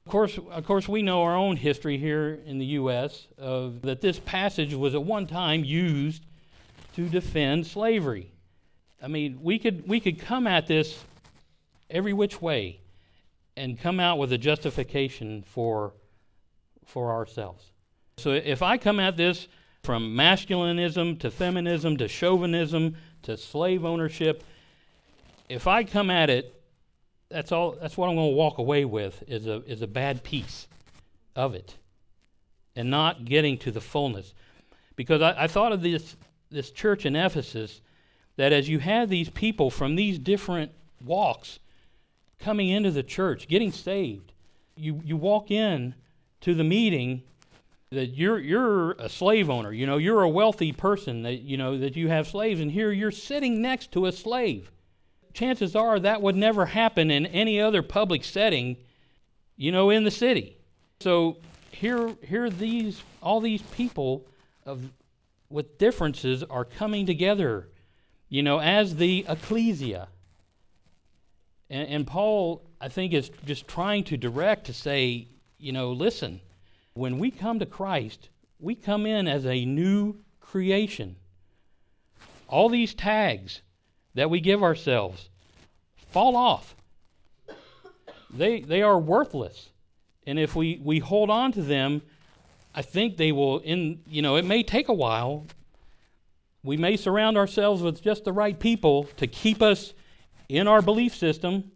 Of 0.08 0.12
course, 0.12 0.40
of 0.52 0.64
course, 0.64 0.88
we 0.88 1.02
know 1.02 1.24
our 1.24 1.36
own 1.36 1.58
history 1.58 1.98
here 1.98 2.40
in 2.46 2.60
the 2.60 2.66
U.S. 2.80 3.28
of 3.38 3.82
that 3.82 4.00
this 4.00 4.20
passage 4.20 4.74
was 4.74 4.96
at 4.96 5.04
one 5.04 5.28
time 5.28 5.66
used 5.66 6.24
to 6.96 7.10
defend 7.10 7.68
slavery. 7.68 8.32
I 9.04 9.10
mean, 9.10 9.40
we 9.42 9.60
could 9.60 9.86
we 9.86 10.00
could 10.00 10.18
come 10.18 10.48
at 10.48 10.66
this 10.66 11.04
every 11.90 12.14
which 12.14 12.42
way 12.42 12.80
and 13.58 13.78
come 13.78 14.00
out 14.00 14.18
with 14.18 14.32
a 14.32 14.38
justification 14.38 15.44
for 15.46 15.92
for 16.86 17.12
ourselves. 17.12 17.70
So 18.16 18.32
if 18.32 18.62
I 18.62 18.78
come 18.78 19.02
at 19.02 19.18
this 19.18 19.50
from 19.84 20.16
masculinism 20.16 21.20
to 21.20 21.30
feminism 21.30 21.98
to 21.98 22.08
chauvinism 22.08 22.96
to 23.24 23.36
slave 23.36 23.84
ownership, 23.84 24.42
if 25.50 25.68
I 25.68 25.84
come 25.84 26.10
at 26.10 26.30
it 26.30 26.57
that's 27.30 27.52
all 27.52 27.78
that's 27.82 27.98
what 27.98 28.10
I'm 28.10 28.16
going 28.16 28.32
to 28.32 28.36
walk 28.36 28.58
away 28.58 28.86
with 28.86 29.24
is 29.28 29.48
a 29.48 29.64
is 29.64 29.82
a 29.82 29.88
bad 29.88 30.24
piece 30.24 30.68
of 31.36 31.54
it 31.54 31.76
and 32.76 32.90
not 32.90 33.26
getting 33.26 33.58
to 33.58 33.72
the 33.72 33.82
fullness. 33.82 34.34
Because 34.96 35.22
I, 35.22 35.44
I 35.44 35.48
thought 35.48 35.72
of 35.72 35.82
this 35.82 36.16
this 36.50 36.72
church 36.72 37.06
in 37.06 37.16
Ephesus 37.16 37.82
that 38.38 38.54
as 38.54 38.70
you 38.70 38.80
have 38.80 39.10
these 39.10 39.30
people 39.30 39.70
from 39.70 39.96
these 39.96 40.20
different 40.20 40.72
walks 41.04 41.60
coming 42.40 42.70
into 42.70 42.92
the 42.92 43.04
church, 43.04 43.48
getting 43.48 43.72
saved, 43.72 44.32
you, 44.76 45.02
you 45.04 45.18
walk 45.18 45.50
in 45.50 45.96
to 46.42 46.54
the 46.54 46.64
meeting 46.64 47.24
that 47.90 48.16
you're 48.16 48.40
you're 48.40 48.92
a 48.94 49.10
slave 49.10 49.50
owner, 49.50 49.72
you 49.72 49.86
know, 49.86 49.98
you're 49.98 50.22
a 50.22 50.30
wealthy 50.30 50.72
person 50.72 51.24
that 51.24 51.40
you 51.40 51.58
know 51.58 51.78
that 51.78 51.96
you 51.96 52.10
have 52.10 52.28
slaves, 52.28 52.60
and 52.60 52.72
here 52.72 52.92
you're 52.92 53.12
sitting 53.12 53.62
next 53.62 53.92
to 53.94 54.06
a 54.06 54.12
slave 54.12 54.72
chances 55.38 55.76
are 55.76 56.00
that 56.00 56.22
would 56.22 56.36
never 56.36 56.66
happen 56.66 57.12
in 57.12 57.26
any 57.28 57.62
other 57.62 57.82
public 57.82 58.24
setting, 58.24 58.78
you 59.56 59.72
know, 59.72 59.90
in 59.90 60.04
the 60.04 60.12
city. 60.12 60.58
So 61.00 61.38
here, 61.72 62.16
here 62.24 62.50
these 62.50 63.02
all 63.22 63.40
these 63.40 63.62
people 63.62 64.26
of 64.66 64.92
with 65.50 65.78
differences 65.78 66.44
are 66.44 66.66
coming 66.66 67.06
together 67.06 67.70
you 68.30 68.44
know, 68.44 68.60
as 68.60 68.96
the 68.96 69.26
ecclesia. 69.28 70.10
And, 71.70 71.88
and 71.88 72.08
Paul, 72.08 72.62
I 72.82 72.90
think, 72.90 73.14
is 73.14 73.32
just 73.46 73.68
trying 73.68 74.04
to 74.06 74.18
direct 74.18 74.66
to 74.66 74.74
say, 74.74 75.28
you 75.58 75.72
know, 75.72 75.92
listen, 75.92 76.42
when 76.94 77.20
we 77.20 77.32
come 77.32 77.60
to 77.60 77.66
Christ, 77.66 78.30
we 78.60 78.76
come 78.76 79.06
in 79.06 79.28
as 79.28 79.46
a 79.46 79.66
new 79.66 80.18
creation. 80.40 81.16
All 82.48 82.70
these 82.70 82.94
tags 82.94 83.62
that 84.18 84.32
we 84.32 84.40
give 84.40 84.64
ourselves 84.64 85.30
fall 86.10 86.36
off. 86.36 86.76
They, 88.34 88.62
they 88.62 88.82
are 88.82 88.98
worthless. 88.98 89.70
And 90.26 90.40
if 90.40 90.56
we, 90.56 90.82
we 90.84 90.98
hold 90.98 91.30
on 91.30 91.52
to 91.52 91.62
them, 91.62 92.02
I 92.74 92.82
think 92.82 93.18
they 93.18 93.32
will, 93.32 93.60
in, 93.60 94.02
you 94.08 94.24
know, 94.24 94.36
it 94.36 94.44
may 94.44 94.64
take 94.64 94.90
a 94.90 94.94
while. 94.94 95.46
We 96.64 96.78
may 96.78 96.98
surround 96.98 97.38
ourselves 97.38 97.84
with 97.84 98.02
just 98.02 98.26
the 98.26 98.34
right 98.34 98.60
people 98.60 99.04
to 99.18 99.28
keep 99.28 99.62
us 99.62 99.94
in 100.50 100.68
our 100.68 100.82
belief 100.82 101.16
system. 101.16 101.72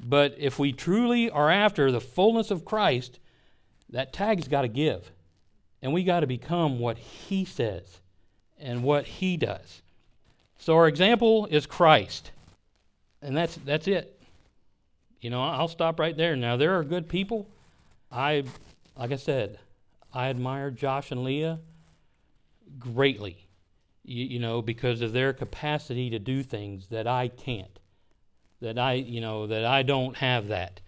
But 0.00 0.34
if 0.38 0.58
we 0.58 0.72
truly 0.72 1.30
are 1.30 1.50
after 1.50 1.92
the 1.92 2.00
fullness 2.00 2.50
of 2.50 2.64
Christ, 2.64 3.18
that 3.90 4.14
tag's 4.14 4.48
got 4.48 4.62
to 4.62 4.68
give. 4.68 5.12
And 5.82 5.92
we 5.92 6.04
got 6.04 6.20
to 6.20 6.26
become 6.26 6.78
what 6.78 6.96
He 6.96 7.44
says 7.44 8.00
and 8.58 8.82
what 8.82 9.04
He 9.04 9.36
does. 9.36 9.82
So 10.58 10.74
our 10.74 10.88
example 10.88 11.46
is 11.46 11.66
Christ. 11.66 12.32
And 13.22 13.36
that's, 13.36 13.56
that's 13.56 13.88
it. 13.88 14.20
You 15.20 15.30
know, 15.30 15.42
I'll 15.42 15.68
stop 15.68 15.98
right 15.98 16.16
there. 16.16 16.36
Now, 16.36 16.56
there 16.56 16.78
are 16.78 16.84
good 16.84 17.08
people. 17.08 17.48
I, 18.12 18.44
like 18.96 19.12
I 19.12 19.16
said, 19.16 19.58
I 20.12 20.28
admire 20.28 20.70
Josh 20.70 21.10
and 21.10 21.24
Leah 21.24 21.58
greatly, 22.78 23.46
you, 24.04 24.24
you 24.24 24.38
know, 24.38 24.62
because 24.62 25.00
of 25.00 25.12
their 25.12 25.32
capacity 25.32 26.10
to 26.10 26.18
do 26.18 26.42
things 26.42 26.88
that 26.88 27.06
I 27.06 27.28
can't, 27.28 27.78
that 28.60 28.78
I, 28.78 28.94
you 28.94 29.20
know, 29.20 29.46
that 29.46 29.64
I 29.64 29.82
don't 29.82 30.16
have 30.16 30.48
that. 30.48 30.80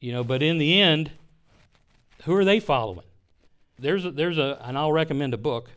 You 0.00 0.12
know, 0.12 0.22
but 0.22 0.42
in 0.42 0.58
the 0.58 0.80
end, 0.80 1.10
who 2.24 2.34
are 2.36 2.44
they 2.44 2.60
following? 2.60 3.06
There's 3.78 4.04
a, 4.04 4.10
there's 4.10 4.38
a, 4.38 4.58
and 4.62 4.78
I'll 4.78 4.92
recommend 4.92 5.34
a 5.34 5.38
book 5.38 5.70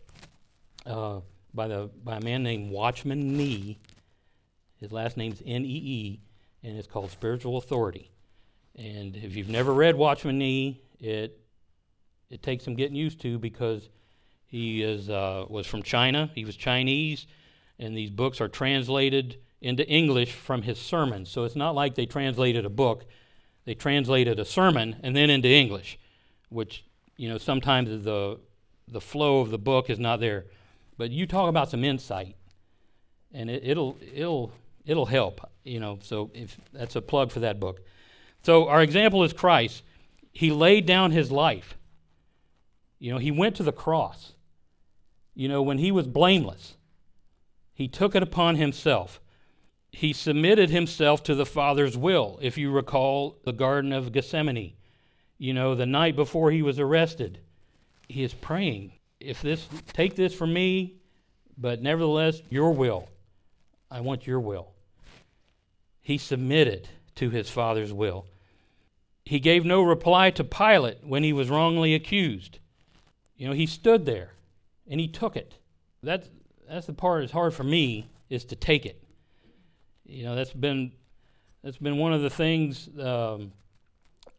uh, 0.86 1.20
by 1.54 1.68
the 1.68 1.90
by 2.04 2.18
a 2.18 2.22
man 2.22 2.44
named 2.44 2.72
Watchman 2.72 3.38
Nee. 3.38 3.80
His 4.80 4.92
last 4.92 5.18
name's 5.18 5.42
N 5.46 5.66
E 5.66 5.68
E, 5.68 6.20
and 6.64 6.78
it's 6.78 6.88
called 6.88 7.12
Spiritual 7.12 7.58
Authority. 7.58 8.12
And 8.76 9.16
if 9.16 9.36
you've 9.36 9.50
never 9.50 9.74
read 9.74 9.96
Watchman 9.96 10.38
Nee, 10.38 10.82
it 11.00 11.40
it 12.30 12.44
takes 12.44 12.64
some 12.64 12.76
getting 12.76 12.96
used 12.96 13.20
to 13.22 13.40
because 13.40 13.90
he 14.46 14.82
is 14.82 15.10
uh, 15.10 15.46
was 15.50 15.68
from 15.68 15.84
China. 15.84 16.32
He 16.34 16.46
was 16.46 16.56
Chinese, 16.56 17.28
and 17.78 17.96
these 17.96 18.10
books 18.10 18.40
are 18.42 18.48
translated 18.48 19.38
into 19.62 19.88
English 19.88 20.34
from 20.34 20.62
his 20.62 20.80
sermons. 20.80 21.30
So 21.30 21.44
it's 21.44 21.56
not 21.56 21.76
like 21.76 21.96
they 21.96 22.06
translated 22.06 22.66
a 22.66 22.70
book; 22.70 23.06
they 23.66 23.74
translated 23.74 24.40
a 24.40 24.46
sermon 24.46 24.96
and 25.04 25.16
then 25.16 25.30
into 25.30 25.50
English, 25.50 26.00
which 26.50 26.86
you 27.18 27.28
know 27.30 27.38
sometimes 27.38 28.04
the 28.04 28.40
the 28.88 29.02
flow 29.02 29.42
of 29.42 29.50
the 29.50 29.60
book 29.60 29.90
is 29.90 30.00
not 30.00 30.20
there. 30.20 30.46
But 31.00 31.12
you 31.12 31.26
talk 31.26 31.48
about 31.48 31.70
some 31.70 31.86
insight, 31.86 32.36
and 33.32 33.50
it, 33.50 33.64
it'll 33.66 33.98
it'll 34.14 34.52
it'll 34.86 35.06
help. 35.06 35.50
You 35.64 35.80
know, 35.80 35.98
so 36.02 36.30
if 36.34 36.60
that's 36.74 36.98
a 36.98 37.02
plug 37.02 37.32
for 37.32 37.40
that 37.40 37.58
book. 37.58 37.80
So 38.44 38.68
our 38.68 38.82
example 38.82 39.24
is 39.24 39.32
Christ. 39.32 39.82
He 40.34 40.52
laid 40.52 40.86
down 40.86 41.12
his 41.12 41.32
life. 41.32 41.78
You 43.00 43.14
know, 43.14 43.18
he 43.18 43.32
went 43.32 43.56
to 43.56 43.64
the 43.64 43.72
cross. 43.72 44.34
You 45.34 45.48
know, 45.48 45.62
when 45.62 45.78
he 45.78 45.90
was 45.90 46.06
blameless, 46.06 46.76
he 47.74 47.88
took 47.88 48.14
it 48.14 48.22
upon 48.22 48.58
himself. 48.58 49.22
He 49.94 50.12
submitted 50.12 50.70
himself 50.70 51.24
to 51.24 51.34
the 51.34 51.46
Father's 51.46 51.98
will. 51.98 52.38
If 52.42 52.58
you 52.58 52.72
recall 52.72 53.38
the 53.46 53.54
Garden 53.54 53.94
of 53.94 54.12
Gethsemane, 54.12 54.74
you 55.38 55.54
know, 55.54 55.76
the 55.76 55.86
night 55.86 56.18
before 56.18 56.52
he 56.52 56.62
was 56.62 56.78
arrested, 56.78 57.40
he 58.10 58.22
is 58.22 58.34
praying, 58.34 58.99
if 59.20 59.42
this 59.42 59.68
take 59.94 60.16
this 60.16 60.34
from 60.34 60.54
me, 60.54 60.96
but 61.58 61.82
nevertheless 61.82 62.42
your 62.50 62.72
will. 62.72 63.08
I 63.92 64.02
want 64.02 64.28
your 64.28 64.40
will. 64.40 64.70
He 66.02 66.18
submitted 66.18 66.88
to 67.16 67.30
his 67.30 67.50
father's 67.50 67.92
will. 67.92 68.26
He 69.26 69.40
gave 69.40 69.66
no 69.66 69.82
reply 69.82 70.32
to 70.32 70.44
Pilate 70.44 71.04
when 71.04 71.24
he 71.24 71.34
was 71.34 71.50
wrongly 71.50 71.94
accused. 71.94 72.60
You 73.36 73.48
know, 73.48 73.54
he 73.54 73.66
stood 73.66 74.06
there 74.06 74.32
and 74.90 75.00
he 75.00 75.08
took 75.08 75.36
it. 75.36 75.56
That's 76.02 76.30
that's 76.68 76.88
the 76.88 76.94
part 76.94 77.24
that's 77.24 77.32
hard 77.32 77.54
for 77.54 77.64
me 77.64 78.10
is 78.30 78.46
to 78.46 78.56
take 78.56 78.86
it. 78.86 79.04
You 80.06 80.24
know, 80.24 80.36
that's 80.36 80.54
been 80.54 80.92
that's 81.64 81.78
been 81.78 81.98
one 81.98 82.14
of 82.14 82.22
the 82.22 82.30
things 82.30 82.90
um, 83.00 83.52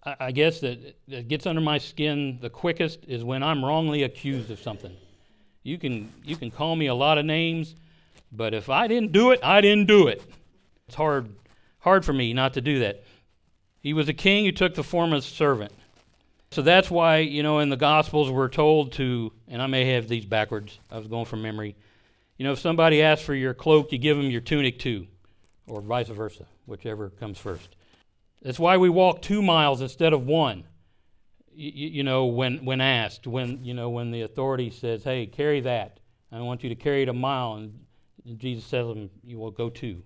I, 0.03 0.33
guess 0.33 0.61
that, 0.61 0.97
that 1.09 1.29
gets 1.29 1.47
under 1.47 1.61
my 1.61 1.79
skin 1.79 2.39
the 2.41 2.49
quickest 2.49 3.01
is 3.07 3.23
when 3.23 3.43
I'm 3.43 3.65
wrongly 3.65 4.03
accused 4.05 4.51
of 4.51 4.59
something. 4.59 4.97
You 5.63 5.77
can 5.77 6.11
you 6.25 6.37
can 6.37 6.51
call 6.51 6.75
me 6.75 6.87
a 6.87 6.95
lot 6.95 7.19
of 7.19 7.27
names, 7.27 7.75
but 8.33 8.55
if 8.55 8.71
I 8.71 8.89
didn't 8.89 9.13
do 9.13 9.31
it, 9.33 9.41
I 9.43 9.61
didn't 9.61 9.89
do 9.89 10.09
it. 10.09 10.23
It's 10.89 10.95
hard 10.95 11.29
hard 11.81 12.05
for 12.05 12.15
me 12.15 12.33
not 12.33 12.55
to 12.55 12.63
do 12.63 12.79
that. 12.79 13.05
He 13.81 13.93
was 13.93 14.09
a 14.09 14.15
king 14.15 14.47
who 14.47 14.53
took 14.53 14.75
the 14.75 14.83
form 14.83 15.13
of 15.13 15.19
a 15.19 15.23
servant. 15.23 15.73
So 16.51 16.63
that's 16.63 16.91
why, 16.91 17.19
you 17.19 17.43
know, 17.43 17.61
in 17.61 17.69
the 17.69 17.77
Gospels 17.77 18.31
we're 18.31 18.49
told 18.49 18.93
to, 18.93 19.33
and 19.49 19.63
I 19.63 19.67
may 19.67 19.85
have 19.93 20.09
these 20.09 20.25
backwards, 20.25 20.81
I 20.91 20.99
was 20.99 21.07
going 21.07 21.25
from 21.25 21.43
memory. 21.43 21.77
You 22.39 22.45
know, 22.45 22.53
if 22.53 22.59
somebody 22.59 23.03
asks 23.03 23.25
for 23.25 23.35
your 23.35 23.55
cloak, 23.55 23.93
you 23.93 23.99
give 23.99 24.17
them 24.17 24.31
your 24.31 24.41
tunic 24.41 24.79
too, 24.79 25.07
or 25.69 25.81
vice 25.81 26.09
versa, 26.09 26.47
whichever 26.67 27.11
comes 27.11 27.39
first. 27.39 27.77
That's 28.43 28.59
why 28.59 28.77
we 28.77 28.89
walk 28.89 29.23
two 29.23 29.43
miles 29.43 29.81
instead 29.81 30.13
of 30.13 30.27
one. 30.27 30.65
You, 31.53 31.89
you, 31.89 32.03
know, 32.03 32.27
when, 32.27 32.65
when 32.65 32.81
asked, 32.81 33.27
when, 33.27 33.65
you 33.65 33.75
know, 33.75 33.91
when 33.91 34.11
the 34.11 34.23
authority 34.23 34.71
says, 34.71 35.05
hey, 35.05 35.27
carry 35.27 35.61
that, 35.61 36.01
I 36.33 36.41
want 36.41 36.63
you 36.63 36.69
to 36.69 36.75
carry 36.75 37.03
it 37.03 37.09
a 37.09 37.13
mile, 37.13 37.55
and, 37.55 37.81
Jesus 38.39 38.65
says, 38.65 38.87
um, 38.87 39.11
you 39.25 39.39
will 39.39 39.51
go 39.51 39.69
two. 39.69 40.03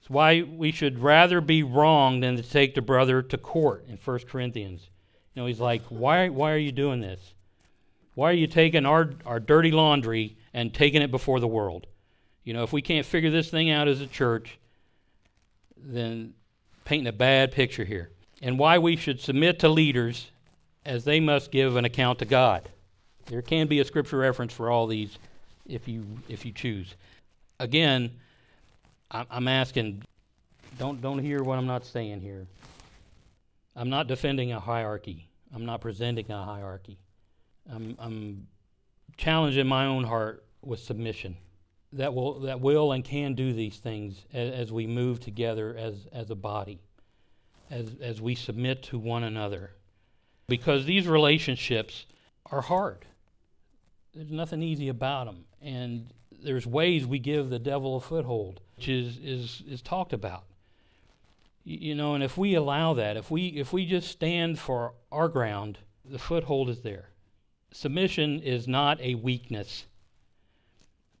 It's 0.00 0.10
why 0.10 0.42
we 0.42 0.72
should 0.72 0.98
rather 0.98 1.40
be 1.40 1.62
wrong 1.62 2.20
than 2.20 2.36
to 2.36 2.42
take 2.42 2.74
the 2.74 2.82
brother 2.82 3.22
to 3.22 3.38
court 3.38 3.86
in 3.88 3.96
1 3.96 4.18
Corinthians. 4.28 4.90
You 5.34 5.42
know, 5.42 5.46
he's 5.46 5.60
like, 5.60 5.82
why, 5.88 6.28
why 6.28 6.52
are 6.52 6.58
you 6.58 6.72
doing 6.72 7.00
this? 7.00 7.34
Why 8.14 8.30
are 8.30 8.34
you 8.34 8.46
taking 8.46 8.86
our, 8.86 9.10
our 9.24 9.40
dirty 9.40 9.70
laundry 9.70 10.36
and 10.52 10.74
taking 10.74 11.02
it 11.02 11.10
before 11.10 11.40
the 11.40 11.48
world? 11.48 11.86
You 12.44 12.52
know, 12.52 12.62
if 12.62 12.72
we 12.72 12.82
can't 12.82 13.06
figure 13.06 13.30
this 13.30 13.50
thing 13.50 13.70
out 13.70 13.88
as 13.88 14.00
a 14.00 14.06
church, 14.06 14.58
then 15.76 16.34
painting 16.84 17.06
a 17.06 17.12
bad 17.12 17.52
picture 17.52 17.84
here. 17.84 18.10
And 18.42 18.58
why 18.58 18.78
we 18.78 18.96
should 18.96 19.20
submit 19.20 19.58
to 19.60 19.68
leaders 19.68 20.30
as 20.84 21.04
they 21.04 21.20
must 21.20 21.50
give 21.50 21.76
an 21.76 21.84
account 21.84 22.18
to 22.18 22.24
God. 22.24 22.68
There 23.26 23.42
can 23.42 23.66
be 23.66 23.80
a 23.80 23.84
scripture 23.84 24.18
reference 24.18 24.52
for 24.52 24.70
all 24.70 24.86
these 24.86 25.18
if 25.66 25.88
you 25.88 26.04
if 26.28 26.44
you 26.44 26.52
choose. 26.52 26.94
Again, 27.58 28.10
I'm 29.10 29.48
asking 29.48 30.02
don't 30.78 31.00
don't 31.00 31.18
hear 31.18 31.42
what 31.42 31.58
I'm 31.58 31.66
not 31.66 31.86
saying 31.86 32.20
here. 32.20 32.46
I'm 33.76 33.88
not 33.88 34.06
defending 34.06 34.52
a 34.52 34.60
hierarchy. 34.60 35.28
I'm 35.54 35.64
not 35.64 35.80
presenting 35.80 36.30
a 36.30 36.44
hierarchy. 36.44 36.98
I'm, 37.72 37.96
I'm 37.98 38.46
challenging 39.16 39.66
my 39.66 39.86
own 39.86 40.04
heart 40.04 40.44
with 40.62 40.80
submission 40.80 41.36
that 41.94 42.14
will 42.14 42.40
that 42.40 42.60
will 42.60 42.92
and 42.92 43.04
can 43.04 43.34
do 43.34 43.52
these 43.52 43.78
things 43.78 44.24
as, 44.32 44.52
as, 44.52 44.72
we 44.72 44.86
move 44.86 45.20
together 45.20 45.74
as 45.76 46.06
as 46.12 46.30
a 46.30 46.34
body, 46.34 46.80
as 47.70 47.94
as 48.00 48.20
we 48.20 48.34
submit 48.34 48.82
to 48.84 48.98
one 48.98 49.24
another, 49.24 49.70
because 50.46 50.84
these 50.84 51.06
relationships 51.06 52.06
are 52.50 52.62
hard. 52.62 53.04
There's 54.14 54.30
nothing 54.30 54.62
easy 54.62 54.88
about 54.88 55.26
them, 55.26 55.44
and 55.62 56.12
there's 56.42 56.66
ways 56.66 57.06
we 57.06 57.18
give 57.18 57.50
the 57.50 57.58
devil 57.58 57.96
a 57.96 58.00
foothold, 58.00 58.60
which 58.76 58.88
is 58.88 59.18
is 59.18 59.62
is 59.68 59.82
talked 59.82 60.12
about. 60.12 60.44
You 61.66 61.94
know, 61.94 62.14
and 62.14 62.22
if 62.22 62.36
we 62.36 62.54
allow 62.54 62.94
that, 62.94 63.16
if 63.16 63.30
we 63.30 63.46
if 63.46 63.72
we 63.72 63.86
just 63.86 64.10
stand 64.10 64.58
for 64.58 64.94
our 65.10 65.28
ground, 65.28 65.78
the 66.04 66.18
foothold 66.18 66.68
is 66.68 66.82
there. 66.82 67.08
Submission 67.72 68.40
is 68.40 68.68
not 68.68 69.00
a 69.00 69.14
weakness 69.14 69.86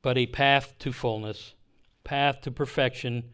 but 0.04 0.18
a 0.18 0.26
path 0.26 0.74
to 0.78 0.92
fullness, 0.92 1.54
path 2.04 2.42
to 2.42 2.50
perfection, 2.50 3.24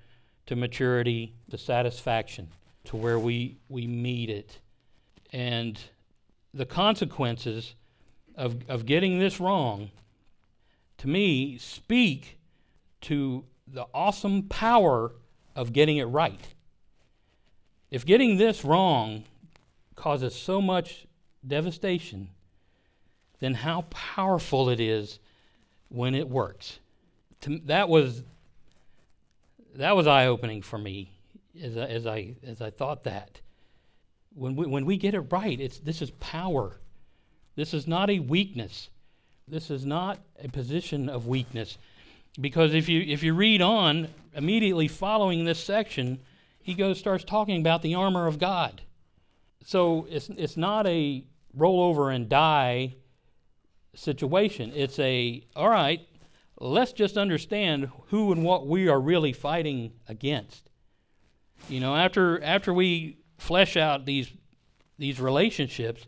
to 0.47 0.55
maturity, 0.55 1.35
to 1.51 1.59
satisfaction, 1.59 2.47
to 2.85 2.97
where 2.97 3.19
we, 3.19 3.59
we 3.69 3.89
meet 3.89 4.31
it. 4.31 4.61
And 5.33 5.81
the 6.55 6.65
consequences 6.65 7.75
of, 8.37 8.59
of 8.69 8.87
getting 8.87 9.19
this 9.19 9.41
wrong, 9.41 9.91
to 10.99 11.09
me, 11.09 11.59
speak 11.59 12.39
to 13.01 13.45
the 13.67 13.87
awesome 13.93 14.45
power 14.45 15.11
of 15.57 15.73
getting 15.73 15.97
it 15.97 16.05
right. 16.05 16.55
If 17.91 18.07
getting 18.07 18.37
this 18.37 18.65
wrong 18.65 19.25
causes 19.97 20.37
so 20.37 20.63
much 20.63 21.09
devastation, 21.45 22.31
then 23.41 23.55
how 23.55 23.87
powerful 23.91 24.69
it 24.69 24.79
is 24.79 25.19
when 25.91 26.15
it 26.15 26.29
works. 26.29 26.79
to, 27.43 27.61
that 27.67 27.89
was 27.89 28.23
that 29.77 29.95
was 29.95 30.07
eye 30.07 30.27
opening 30.27 30.63
for 30.63 30.79
me 30.79 31.13
as 31.63 31.77
I, 31.77 31.85
as 31.85 32.07
I 32.07 32.35
as 32.45 32.61
I 32.61 32.71
thought 32.71 33.05
that 33.05 33.41
when 34.35 34.57
we 34.57 34.67
when 34.67 34.87
we 34.87 34.97
get 34.97 35.15
it 35.15 35.21
right, 35.21 35.61
it's 35.61 35.79
this 35.79 36.01
is 36.01 36.11
power. 36.13 36.81
This 37.57 37.75
is 37.75 37.87
not 37.87 38.09
a 38.11 38.21
weakness. 38.21 38.89
This 39.47 39.71
is 39.71 39.85
not 39.85 40.19
a 40.43 40.49
position 40.49 41.09
of 41.09 41.27
weakness. 41.27 41.77
Because 42.41 42.75
if 42.75 42.89
you 42.89 43.01
if 43.03 43.23
you 43.23 43.35
read 43.35 43.61
on 43.61 44.09
immediately 44.35 44.89
following 44.89 45.45
this 45.45 45.63
section, 45.63 46.21
he 46.63 46.75
goes 46.75 46.99
starts 46.99 47.25
talking 47.25 47.61
about 47.61 47.83
the 47.83 47.95
armor 47.95 48.27
of 48.27 48.39
God. 48.39 48.83
So 49.65 50.07
it's 50.09 50.29
it's 50.31 50.57
not 50.57 50.87
a 50.87 51.25
roll 51.55 51.83
over 51.83 52.11
and 52.11 52.29
die 52.29 52.95
situation. 53.95 54.73
It's 54.75 54.99
a 54.99 55.45
all 55.57 55.69
right, 55.69 56.07
let's 56.59 56.93
just 56.93 57.17
understand 57.17 57.91
who 58.09 58.33
and 58.33 58.45
what 58.45 58.67
we 58.67 58.89
are 58.89 59.01
really 59.01 59.33
fighting 59.33 59.93
against. 60.09 60.71
You 61.69 61.81
know, 61.81 61.97
after 61.97 62.43
after 62.43 62.73
we 62.73 63.19
flesh 63.39 63.77
out 63.77 64.07
these 64.07 64.31
these 64.99 65.21
relationships, 65.21 66.07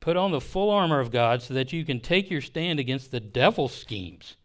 put 0.00 0.16
on 0.16 0.30
the 0.30 0.40
full 0.40 0.70
armor 0.70 1.00
of 1.00 1.10
God 1.10 1.42
so 1.42 1.54
that 1.54 1.72
you 1.72 1.84
can 1.84 2.00
take 2.00 2.30
your 2.30 2.40
stand 2.40 2.78
against 2.78 3.10
the 3.10 3.20
devil's 3.20 3.74
schemes. 3.74 4.36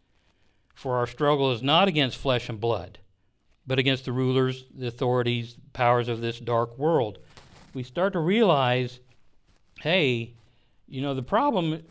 For 0.74 0.96
our 0.96 1.06
struggle 1.06 1.52
is 1.52 1.62
not 1.62 1.86
against 1.86 2.18
flesh 2.18 2.48
and 2.48 2.60
blood, 2.60 2.98
but 3.64 3.78
against 3.78 4.04
the 4.04 4.12
rulers, 4.12 4.64
the 4.76 4.88
authorities, 4.88 5.56
powers 5.72 6.08
of 6.08 6.20
this 6.20 6.40
dark 6.40 6.76
world. 6.76 7.18
We 7.72 7.84
start 7.84 8.12
to 8.14 8.18
realize, 8.18 8.98
hey, 9.80 10.34
you 10.88 11.00
know, 11.00 11.14
the 11.14 11.22
problem 11.22 11.82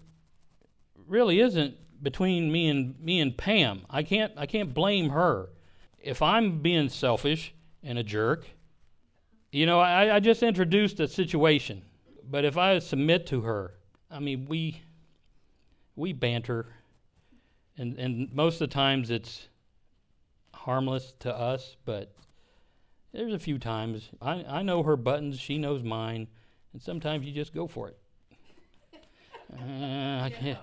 really 1.14 1.40
isn't 1.40 1.76
between 2.02 2.52
me 2.52 2.68
and 2.68 3.00
me 3.00 3.20
and 3.20 3.38
Pam. 3.38 3.84
I 3.90 4.02
can't 4.04 4.34
I 4.36 4.46
can't 4.48 4.74
blame 4.74 5.10
her. 5.10 5.50
If 6.00 6.22
I'm 6.22 6.60
being 6.60 6.90
selfish 6.90 7.54
and 7.84 7.98
a 7.98 8.04
jerk, 8.04 8.46
you 9.52 9.66
know, 9.66 9.80
I, 9.80 10.16
I 10.16 10.20
just 10.20 10.44
introduced 10.44 11.00
a 11.00 11.08
situation, 11.08 11.84
but 12.30 12.44
if 12.44 12.58
I 12.58 12.80
submit 12.80 13.28
to 13.28 13.42
her, 13.42 13.76
I 14.12 14.20
mean, 14.20 14.48
we 14.50 14.82
we 15.96 16.12
banter, 16.12 16.66
and 17.78 17.98
and 18.00 18.34
most 18.34 18.56
of 18.56 18.70
the 18.70 18.74
times 18.74 19.12
it's 19.12 19.48
harmless 20.54 21.14
to 21.20 21.34
us, 21.34 21.78
but 21.86 22.16
there's 23.12 23.34
a 23.34 23.40
few 23.40 23.60
times 23.60 24.10
I, 24.20 24.44
I 24.48 24.62
know 24.64 24.82
her 24.82 24.98
buttons, 24.98 25.40
she 25.40 25.60
knows 25.60 25.84
mine, 25.84 26.28
and 26.74 26.82
sometimes 26.82 27.26
you 27.26 27.32
just 27.32 27.54
go 27.54 27.68
for 27.68 27.88
it. 27.88 28.00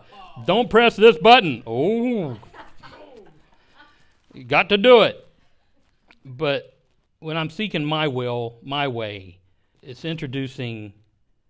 Don't 0.46 0.70
press 0.70 0.96
this 0.96 1.18
button. 1.18 1.62
Oh, 1.66 2.38
you 4.34 4.44
got 4.44 4.68
to 4.70 4.78
do 4.78 5.02
it. 5.02 5.26
But 6.24 6.76
when 7.18 7.36
I'm 7.36 7.50
seeking 7.50 7.84
my 7.84 8.08
will, 8.08 8.58
my 8.62 8.88
way, 8.88 9.38
it's 9.82 10.04
introducing 10.04 10.92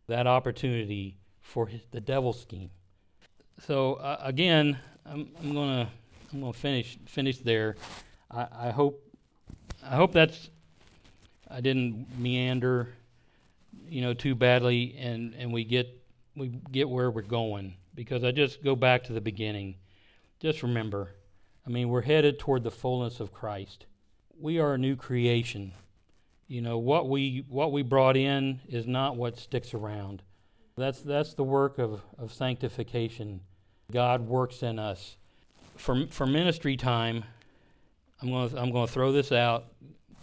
that 0.07 0.27
opportunity 0.27 1.17
for 1.41 1.69
the 1.91 2.01
devil's 2.01 2.41
scheme. 2.41 2.71
So 3.67 3.95
uh, 3.95 4.19
again, 4.23 4.79
I'm, 5.05 5.31
I'm, 5.43 5.55
gonna 5.55 5.91
I'm 6.33 6.41
gonna 6.41 6.53
finish 6.53 6.99
finish 7.07 7.39
there. 7.39 7.77
I, 8.31 8.47
I 8.53 8.71
hope 8.71 9.03
I 9.85 9.97
hope 9.97 10.13
that's 10.13 10.51
I 11.51 11.61
didn't 11.61 12.07
meander, 12.19 12.89
you 13.89 14.03
know, 14.03 14.15
too 14.15 14.35
badly, 14.35 14.97
and 14.99 15.35
and 15.35 15.53
we 15.53 15.65
get 15.65 16.00
we 16.37 16.49
get 16.71 16.89
where 16.89 17.11
we're 17.11 17.23
going 17.23 17.75
because 17.95 18.25
I 18.25 18.31
just 18.31 18.63
go 18.63 18.77
back 18.77 19.05
to 19.05 19.13
the 19.13 19.21
beginning. 19.21 19.77
Just 20.39 20.63
remember, 20.63 21.11
I 21.67 21.71
mean, 21.71 21.89
we're 21.89 22.03
headed 22.03 22.39
toward 22.39 22.63
the 22.63 22.71
fullness 22.71 23.21
of 23.21 23.33
Christ 23.33 23.87
we 24.41 24.59
are 24.59 24.75
a 24.75 24.79
new 24.79 24.97
creation. 24.97 25.73
You 26.49 26.63
know, 26.63 26.79
what 26.79 27.09
we 27.09 27.45
what 27.49 27.73
we 27.73 27.83
brought 27.83 28.17
in 28.17 28.61
is 28.69 28.87
not 28.87 29.17
what 29.17 29.39
sticks 29.39 29.75
around. 29.75 30.23
That's 30.77 31.01
that's 31.03 31.35
the 31.35 31.45
work 31.45 31.79
of, 31.79 32.01
of 32.19 32.33
sanctification. 32.33 33.41
God 33.93 34.27
works 34.27 34.63
in 34.63 34.79
us. 34.79 35.17
For 35.77 36.07
for 36.09 36.27
ministry 36.27 36.77
time, 36.77 37.25
I'm 38.21 38.31
going 38.31 38.51
to 38.51 38.61
I'm 38.61 38.73
going 38.73 38.87
to 38.87 38.93
throw 38.93 39.13
this 39.13 39.31
out 39.31 39.67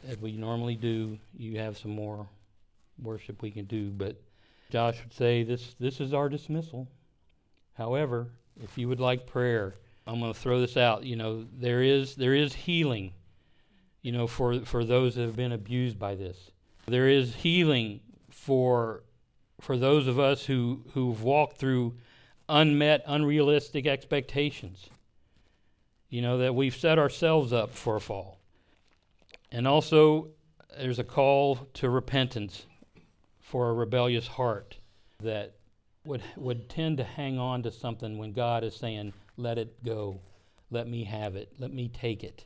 as 0.06 0.18
we 0.18 0.34
normally 0.34 0.76
do. 0.76 1.18
You 1.38 1.60
have 1.60 1.78
some 1.78 1.92
more 1.92 2.28
worship 3.02 3.42
we 3.42 3.52
can 3.52 3.66
do, 3.66 3.92
but 3.92 4.20
Josh 4.70 5.00
would 5.04 5.14
say 5.14 5.44
this 5.44 5.76
this 5.80 6.00
is 6.00 6.14
our 6.14 6.30
dismissal. 6.30 6.88
However, 7.74 8.32
if 8.64 8.78
you 8.78 8.88
would 8.90 9.00
like 9.00 9.28
prayer, 9.28 9.76
I'm 10.06 10.20
going 10.20 10.34
to 10.34 10.40
throw 10.40 10.60
this 10.60 10.78
out. 10.78 11.04
You 11.04 11.16
know, 11.16 11.46
there 11.54 11.82
is 11.82 12.16
there 12.16 12.34
is 12.34 12.54
healing 12.54 13.14
you 14.08 14.14
know, 14.14 14.26
for, 14.26 14.62
for 14.62 14.86
those 14.86 15.16
that 15.16 15.24
have 15.24 15.36
been 15.36 15.52
abused 15.52 16.00
by 16.00 16.16
this. 16.16 16.52
There 16.86 17.10
is 17.10 17.36
healing 17.36 18.00
for, 18.30 19.04
for 19.60 19.78
those 19.78 20.08
of 20.08 20.18
us 20.18 20.46
who, 20.46 20.86
who've 20.94 21.22
walked 21.22 21.58
through 21.58 21.98
unmet, 22.48 23.04
unrealistic 23.06 23.86
expectations. 23.86 24.90
You 26.10 26.22
know, 26.22 26.38
that 26.38 26.56
we've 26.56 26.74
set 26.74 26.98
ourselves 26.98 27.52
up 27.52 27.74
for 27.74 27.98
a 27.98 28.00
fall. 28.00 28.40
And 29.52 29.68
also, 29.68 30.30
there's 30.78 31.00
a 31.00 31.04
call 31.04 31.68
to 31.74 31.90
repentance 31.90 32.66
for 33.48 33.70
a 33.70 33.74
rebellious 33.74 34.28
heart 34.28 34.78
that 35.24 35.56
would, 36.04 36.22
would 36.36 36.70
tend 36.70 36.98
to 36.98 37.04
hang 37.06 37.40
on 37.40 37.64
to 37.64 37.72
something 37.72 38.18
when 38.18 38.34
God 38.34 38.62
is 38.62 38.76
saying, 38.76 39.14
let 39.38 39.58
it 39.58 39.84
go, 39.86 40.20
let 40.70 40.86
me 40.88 41.06
have 41.06 41.38
it, 41.38 41.54
let 41.58 41.72
me 41.72 41.88
take 41.88 42.26
it. 42.26 42.44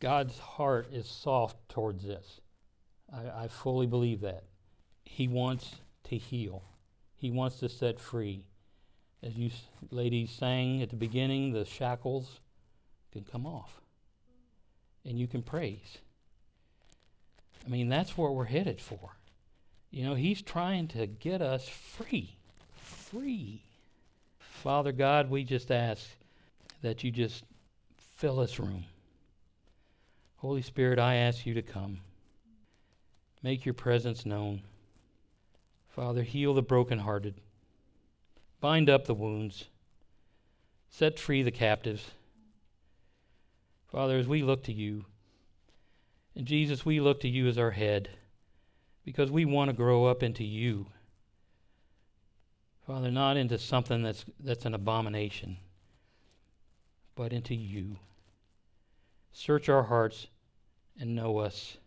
God's 0.00 0.38
heart 0.38 0.88
is 0.92 1.08
soft 1.08 1.56
towards 1.70 2.04
this. 2.04 2.40
I, 3.10 3.44
I 3.44 3.48
fully 3.48 3.86
believe 3.86 4.20
that. 4.20 4.44
He 5.04 5.28
wants 5.28 5.76
to 6.04 6.16
heal, 6.18 6.62
He 7.16 7.30
wants 7.30 7.58
to 7.60 7.70
set 7.70 7.98
free. 7.98 8.44
As 9.22 9.34
you 9.34 9.50
ladies 9.90 10.30
sang 10.30 10.82
at 10.82 10.90
the 10.90 10.96
beginning, 10.96 11.52
the 11.52 11.64
shackles 11.64 12.38
can 13.12 13.24
come 13.24 13.46
off 13.46 13.80
and 15.04 15.18
you 15.18 15.26
can 15.26 15.42
praise. 15.42 15.98
I 17.66 17.70
mean, 17.70 17.88
that's 17.88 18.16
what 18.16 18.34
we're 18.34 18.44
headed 18.44 18.80
for. 18.80 19.17
You 19.90 20.04
know, 20.04 20.14
He's 20.14 20.42
trying 20.42 20.88
to 20.88 21.06
get 21.06 21.40
us 21.42 21.68
free. 21.68 22.36
Free. 22.76 23.62
Father 24.38 24.92
God, 24.92 25.30
we 25.30 25.44
just 25.44 25.70
ask 25.70 26.04
that 26.82 27.04
you 27.04 27.10
just 27.10 27.44
fill 28.16 28.36
this 28.36 28.58
room. 28.58 28.84
Holy 30.36 30.62
Spirit, 30.62 30.98
I 30.98 31.16
ask 31.16 31.46
you 31.46 31.54
to 31.54 31.62
come. 31.62 32.00
Make 33.42 33.64
your 33.64 33.74
presence 33.74 34.26
known. 34.26 34.62
Father, 35.88 36.22
heal 36.22 36.54
the 36.54 36.62
brokenhearted. 36.62 37.34
Bind 38.60 38.90
up 38.90 39.06
the 39.06 39.14
wounds. 39.14 39.66
Set 40.90 41.18
free 41.18 41.42
the 41.42 41.50
captives. 41.50 42.10
Father, 43.90 44.18
as 44.18 44.28
we 44.28 44.42
look 44.42 44.64
to 44.64 44.72
you, 44.72 45.04
and 46.34 46.46
Jesus, 46.46 46.84
we 46.84 47.00
look 47.00 47.20
to 47.20 47.28
you 47.28 47.48
as 47.48 47.58
our 47.58 47.70
head 47.70 48.10
because 49.08 49.30
we 49.30 49.46
want 49.46 49.70
to 49.70 49.74
grow 49.74 50.04
up 50.04 50.22
into 50.22 50.44
you. 50.44 50.84
Father, 52.86 53.10
not 53.10 53.38
into 53.38 53.56
something 53.56 54.02
that's, 54.02 54.26
that's 54.38 54.66
an 54.66 54.74
abomination, 54.74 55.56
but 57.16 57.32
into 57.32 57.54
you. 57.54 57.96
Search 59.32 59.70
our 59.70 59.82
hearts 59.82 60.26
and 61.00 61.16
know 61.16 61.38
us, 61.38 61.78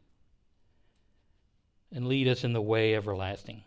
and 1.94 2.08
lead 2.08 2.28
us 2.28 2.44
in 2.44 2.54
the 2.54 2.62
way 2.62 2.96
everlasting. 2.96 3.62